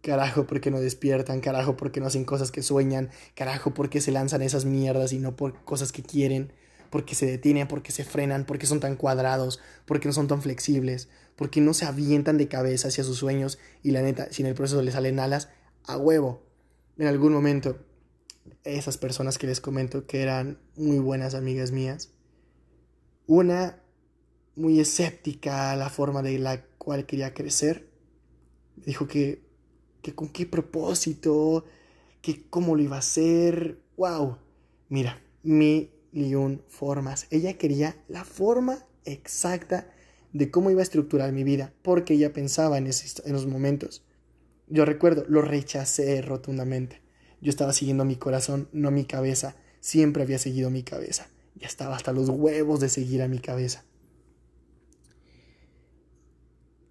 Carajo, 0.00 0.46
porque 0.48 0.72
no 0.72 0.80
despiertan, 0.80 1.40
carajo, 1.40 1.76
porque 1.76 2.00
no 2.00 2.06
hacen 2.06 2.24
cosas 2.24 2.50
que 2.50 2.62
sueñan, 2.62 3.10
carajo, 3.36 3.72
porque 3.72 4.00
se 4.00 4.10
lanzan 4.10 4.42
esas 4.42 4.64
mierdas 4.64 5.12
y 5.12 5.20
no 5.20 5.36
por 5.36 5.62
cosas 5.64 5.92
que 5.92 6.02
quieren, 6.02 6.52
porque 6.92 7.14
se 7.14 7.24
detienen, 7.24 7.66
porque 7.68 7.90
se 7.90 8.04
frenan, 8.04 8.44
porque 8.44 8.66
son 8.66 8.78
tan 8.78 8.96
cuadrados, 8.96 9.60
porque 9.86 10.08
no 10.08 10.12
son 10.12 10.28
tan 10.28 10.42
flexibles, 10.42 11.08
porque 11.36 11.62
no 11.62 11.72
se 11.72 11.86
avientan 11.86 12.36
de 12.36 12.48
cabeza 12.48 12.88
hacia 12.88 13.02
sus 13.02 13.16
sueños 13.16 13.58
y 13.82 13.92
la 13.92 14.02
neta, 14.02 14.30
si 14.30 14.42
en 14.42 14.48
el 14.48 14.54
proceso 14.54 14.82
les 14.82 14.92
salen 14.92 15.18
alas, 15.18 15.48
a 15.84 15.96
huevo. 15.96 16.42
En 16.98 17.06
algún 17.06 17.32
momento 17.32 17.78
esas 18.62 18.98
personas 18.98 19.38
que 19.38 19.46
les 19.46 19.62
comento 19.62 20.06
que 20.06 20.20
eran 20.20 20.58
muy 20.76 20.98
buenas 20.98 21.34
amigas 21.34 21.72
mías. 21.72 22.12
Una 23.26 23.82
muy 24.54 24.78
escéptica 24.78 25.72
a 25.72 25.76
la 25.76 25.88
forma 25.88 26.20
de 26.20 26.38
la 26.38 26.62
cual 26.76 27.06
quería 27.06 27.32
crecer. 27.32 27.88
Dijo 28.76 29.08
que, 29.08 29.42
que 30.02 30.14
con 30.14 30.28
qué 30.28 30.44
propósito, 30.44 31.64
que 32.20 32.46
cómo 32.50 32.76
lo 32.76 32.82
iba 32.82 32.96
a 32.96 32.98
hacer. 32.98 33.80
¡Wow! 33.96 34.36
Mira, 34.90 35.22
mil 35.42 35.88
y 35.88 35.91
un 36.12 36.62
formas. 36.68 37.26
Ella 37.30 37.56
quería 37.58 37.96
la 38.08 38.24
forma 38.24 38.84
exacta 39.04 39.90
de 40.32 40.50
cómo 40.50 40.70
iba 40.70 40.80
a 40.80 40.82
estructurar 40.82 41.32
mi 41.32 41.44
vida, 41.44 41.72
porque 41.82 42.14
ella 42.14 42.32
pensaba 42.32 42.78
en, 42.78 42.86
esos, 42.86 43.22
en 43.26 43.32
los 43.32 43.46
momentos. 43.46 44.04
Yo 44.68 44.84
recuerdo, 44.84 45.24
lo 45.28 45.42
rechacé 45.42 46.22
rotundamente. 46.22 47.02
Yo 47.40 47.50
estaba 47.50 47.72
siguiendo 47.72 48.04
mi 48.04 48.16
corazón, 48.16 48.68
no 48.72 48.90
mi 48.90 49.04
cabeza. 49.04 49.56
Siempre 49.80 50.22
había 50.22 50.38
seguido 50.38 50.70
mi 50.70 50.82
cabeza. 50.82 51.28
Ya 51.56 51.66
estaba 51.66 51.96
hasta 51.96 52.12
los 52.12 52.28
huevos 52.28 52.80
de 52.80 52.88
seguir 52.88 53.22
a 53.22 53.28
mi 53.28 53.40
cabeza. 53.40 53.84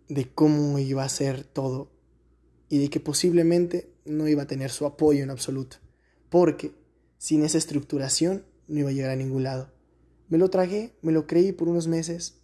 De 0.10 0.30
cómo 0.30 0.78
iba 0.78 1.04
a 1.04 1.10
ser 1.10 1.44
todo 1.44 1.92
y 2.68 2.80
de 2.80 2.90
que 2.90 3.00
posiblemente 3.00 3.94
no 4.06 4.28
iba 4.28 4.44
a 4.44 4.48
tener 4.48 4.72
su 4.72 4.86
apoyo 4.86 5.24
en 5.24 5.30
absoluto. 5.30 5.78
Porque 6.30 6.74
sin 7.18 7.44
esa 7.44 7.58
estructuración 7.58 8.46
no 8.68 8.80
iba 8.80 8.90
a 8.90 8.94
llegar 8.94 9.12
a 9.12 9.16
ningún 9.16 9.44
lado. 9.44 9.72
Me 10.30 10.38
lo 10.38 10.50
tragué, 10.50 10.94
me 11.02 11.12
lo 11.12 11.28
creí 11.28 11.52
por 11.52 11.68
unos 11.68 11.88
meses 11.88 12.42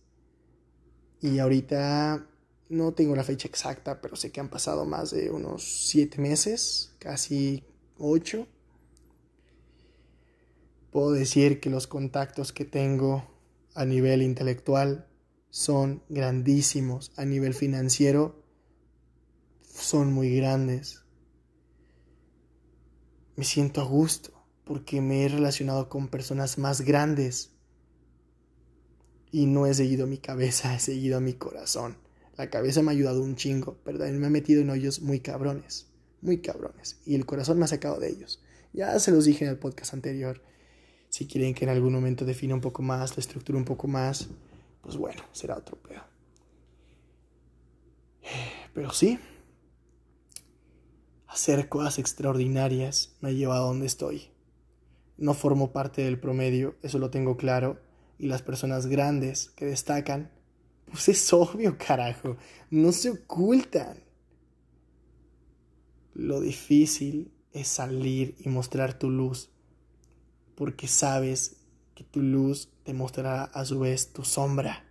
y 1.21 1.39
ahorita 1.39 2.27
no 2.69 2.93
tengo 2.93 3.15
la 3.15 3.23
fecha 3.23 3.47
exacta, 3.47 4.01
pero 4.01 4.15
sé 4.15 4.31
que 4.31 4.39
han 4.39 4.49
pasado 4.49 4.85
más 4.85 5.11
de 5.11 5.31
unos 5.31 5.87
siete 5.87 6.19
meses, 6.19 6.93
casi 6.99 7.63
8. 7.97 8.45
Puedo 10.91 11.11
decir 11.11 11.59
que 11.59 11.69
los 11.69 11.87
contactos 11.87 12.51
que 12.51 12.65
tengo 12.65 13.25
a 13.73 13.85
nivel 13.85 14.21
intelectual 14.21 15.07
son 15.49 16.03
grandísimos, 16.09 17.13
a 17.15 17.25
nivel 17.25 17.53
financiero 17.53 18.43
son 19.61 20.11
muy 20.11 20.35
grandes. 20.35 21.03
Me 23.35 23.43
siento 23.43 23.81
a 23.81 23.85
gusto 23.85 24.36
porque 24.67 25.01
me 25.01 25.23
he 25.23 25.29
relacionado 25.29 25.89
con 25.89 26.07
personas 26.07 26.57
más 26.57 26.81
grandes 26.81 27.51
y 29.31 29.45
no 29.45 29.65
he 29.65 29.73
seguido 29.73 30.07
mi 30.07 30.17
cabeza, 30.17 30.75
he 30.75 30.79
seguido 30.79 31.21
mi 31.21 31.33
corazón. 31.33 31.97
La 32.37 32.49
cabeza 32.49 32.81
me 32.81 32.91
ha 32.91 32.91
ayudado 32.91 33.21
un 33.23 33.35
chingo, 33.35 33.77
pero 33.83 33.97
también 33.97 34.19
me 34.19 34.27
ha 34.27 34.29
metido 34.29 34.61
en 34.61 34.69
hoyos 34.69 35.01
muy 35.01 35.21
cabrones 35.21 35.87
muy 36.21 36.39
cabrones. 36.41 36.99
Y 37.05 37.15
el 37.15 37.25
corazón 37.25 37.59
me 37.59 37.65
ha 37.65 37.67
sacado 37.67 37.99
de 37.99 38.09
ellos. 38.09 38.41
Ya 38.73 38.97
se 38.99 39.11
los 39.11 39.25
dije 39.25 39.45
en 39.45 39.51
el 39.51 39.57
podcast 39.57 39.93
anterior. 39.93 40.41
Si 41.09 41.25
quieren 41.25 41.53
que 41.53 41.65
en 41.65 41.71
algún 41.71 41.93
momento 41.93 42.25
defina 42.25 42.53
un 42.53 42.61
poco 42.61 42.81
más, 42.81 43.15
la 43.15 43.21
estructura 43.21 43.57
un 43.57 43.65
poco 43.65 43.87
más, 43.87 44.27
pues 44.81 44.97
bueno, 44.97 45.23
será 45.31 45.57
otro 45.57 45.77
pedo. 45.77 46.03
Pero 48.73 48.91
sí, 48.91 49.17
hacer 51.27 51.69
cosas 51.69 51.97
extraordinarias 51.97 53.15
me 53.21 53.29
ha 53.29 53.31
llevado 53.31 53.63
a 53.63 53.67
donde 53.67 53.87
estoy. 53.87 54.29
No 55.17 55.33
formo 55.33 55.71
parte 55.71 56.03
del 56.03 56.19
promedio, 56.19 56.75
eso 56.83 56.99
lo 56.99 57.09
tengo 57.09 57.37
claro. 57.37 57.79
Y 58.19 58.27
las 58.27 58.43
personas 58.43 58.85
grandes 58.85 59.49
que 59.49 59.65
destacan, 59.65 60.31
pues 60.91 61.09
es 61.09 61.33
obvio, 61.33 61.77
carajo, 61.77 62.37
no 62.69 62.91
se 62.91 63.09
ocultan. 63.09 63.97
Lo 66.13 66.39
difícil 66.39 67.31
es 67.51 67.67
salir 67.67 68.35
y 68.39 68.49
mostrar 68.49 68.97
tu 68.97 69.09
luz, 69.09 69.49
porque 70.55 70.87
sabes 70.87 71.57
que 71.95 72.03
tu 72.03 72.21
luz 72.21 72.69
te 72.83 72.93
mostrará 72.93 73.43
a 73.43 73.65
su 73.65 73.79
vez 73.79 74.13
tu 74.13 74.23
sombra. 74.23 74.85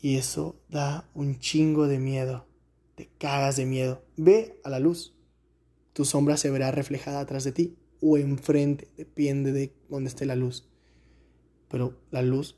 Y 0.00 0.16
eso 0.16 0.60
da 0.68 1.08
un 1.14 1.40
chingo 1.40 1.88
de 1.88 1.98
miedo, 1.98 2.46
te 2.94 3.08
cagas 3.18 3.56
de 3.56 3.66
miedo. 3.66 4.04
Ve 4.16 4.60
a 4.62 4.70
la 4.70 4.78
luz, 4.78 5.16
tu 5.92 6.04
sombra 6.04 6.36
se 6.36 6.50
verá 6.50 6.70
reflejada 6.70 7.20
atrás 7.20 7.42
de 7.42 7.52
ti 7.52 7.76
o 8.08 8.18
enfrente, 8.18 8.88
depende 8.96 9.52
de 9.52 9.74
dónde 9.88 10.08
esté 10.08 10.26
la 10.26 10.36
luz. 10.36 10.68
Pero 11.68 12.00
la 12.10 12.22
luz 12.22 12.56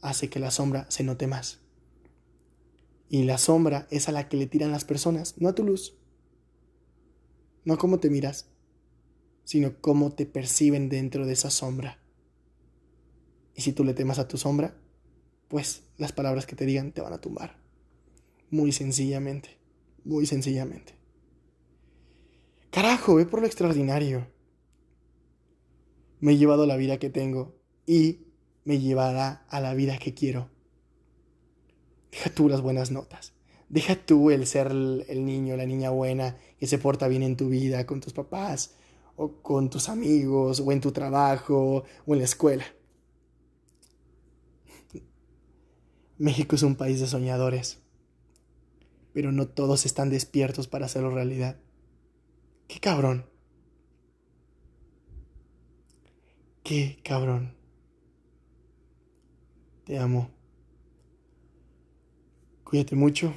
hace 0.00 0.28
que 0.28 0.40
la 0.40 0.50
sombra 0.50 0.86
se 0.90 1.04
note 1.04 1.26
más. 1.26 1.60
Y 3.08 3.24
la 3.24 3.38
sombra 3.38 3.86
es 3.90 4.08
a 4.08 4.12
la 4.12 4.28
que 4.28 4.36
le 4.36 4.46
tiran 4.46 4.72
las 4.72 4.84
personas, 4.84 5.34
no 5.38 5.48
a 5.48 5.54
tu 5.54 5.64
luz. 5.64 5.96
No 7.64 7.78
cómo 7.78 8.00
te 8.00 8.10
miras, 8.10 8.50
sino 9.44 9.80
cómo 9.80 10.12
te 10.12 10.26
perciben 10.26 10.88
dentro 10.88 11.26
de 11.26 11.34
esa 11.34 11.50
sombra. 11.50 12.02
Y 13.54 13.62
si 13.62 13.72
tú 13.72 13.84
le 13.84 13.94
temas 13.94 14.18
a 14.18 14.26
tu 14.26 14.36
sombra, 14.36 14.76
pues 15.48 15.82
las 15.98 16.12
palabras 16.12 16.46
que 16.46 16.56
te 16.56 16.66
digan 16.66 16.92
te 16.92 17.02
van 17.02 17.12
a 17.12 17.20
tumbar. 17.20 17.62
Muy 18.50 18.72
sencillamente, 18.72 19.58
muy 20.04 20.26
sencillamente. 20.26 20.94
Carajo, 22.70 23.16
ve 23.16 23.26
por 23.26 23.40
lo 23.40 23.46
extraordinario. 23.46 24.26
Me 26.22 26.34
he 26.34 26.36
llevado 26.36 26.66
la 26.66 26.76
vida 26.76 26.98
que 26.98 27.10
tengo 27.10 27.56
y 27.84 28.20
me 28.64 28.78
llevará 28.78 29.44
a 29.48 29.60
la 29.60 29.74
vida 29.74 29.98
que 29.98 30.14
quiero. 30.14 30.50
Deja 32.12 32.30
tú 32.30 32.48
las 32.48 32.60
buenas 32.60 32.92
notas. 32.92 33.32
Deja 33.68 33.96
tú 33.96 34.30
el 34.30 34.46
ser 34.46 34.68
el, 34.68 35.24
niño, 35.24 35.56
la 35.56 35.66
niña 35.66 35.90
buena 35.90 36.36
que 36.60 36.68
se 36.68 36.78
porta 36.78 37.08
bien 37.08 37.24
en 37.24 37.36
tu 37.36 37.48
vida, 37.48 37.86
con 37.86 38.00
tus 38.00 38.12
papás, 38.12 38.76
o 39.16 39.42
con 39.42 39.68
tus 39.68 39.88
amigos, 39.88 40.60
o 40.60 40.70
en 40.70 40.80
tu 40.80 40.92
trabajo, 40.92 41.82
o 42.06 42.12
en 42.12 42.18
la 42.20 42.24
escuela. 42.24 42.66
México 46.18 46.54
es 46.54 46.62
un 46.62 46.76
país 46.76 47.00
de 47.00 47.08
soñadores, 47.08 47.80
pero 49.12 49.32
no 49.32 49.48
todos 49.48 49.86
están 49.86 50.08
despiertos 50.08 50.68
para 50.68 50.86
hacerlo 50.86 51.10
realidad. 51.10 51.56
Qué 52.68 52.78
cabrón. 52.78 53.31
Qué 56.62 57.00
cabrón. 57.02 57.56
Te 59.84 59.98
amo. 59.98 60.30
Cuídate 62.62 62.94
mucho. 62.94 63.34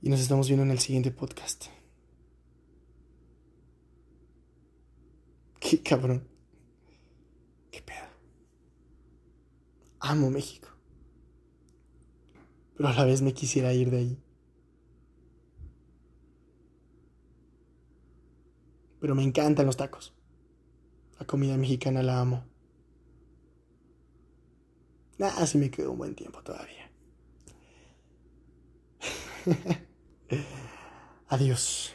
Y 0.00 0.08
nos 0.08 0.20
estamos 0.20 0.48
viendo 0.48 0.64
en 0.64 0.70
el 0.70 0.78
siguiente 0.78 1.10
podcast. 1.10 1.66
Qué 5.60 5.82
cabrón. 5.82 6.26
Qué 7.70 7.82
pedo. 7.82 8.06
Amo 10.00 10.30
México. 10.30 10.68
Pero 12.74 12.88
a 12.88 12.94
la 12.94 13.04
vez 13.04 13.20
me 13.20 13.34
quisiera 13.34 13.74
ir 13.74 13.90
de 13.90 13.98
ahí. 13.98 14.18
Pero 18.98 19.14
me 19.14 19.22
encantan 19.22 19.66
los 19.66 19.76
tacos. 19.76 20.14
La 21.22 21.26
comida 21.26 21.56
mexicana 21.56 22.02
la 22.02 22.18
amo. 22.18 22.44
Ah, 25.20 25.46
sí 25.46 25.56
me 25.56 25.70
quedo 25.70 25.92
un 25.92 25.98
buen 25.98 26.16
tiempo 26.16 26.42
todavía. 26.42 26.90
Adiós. 31.28 31.94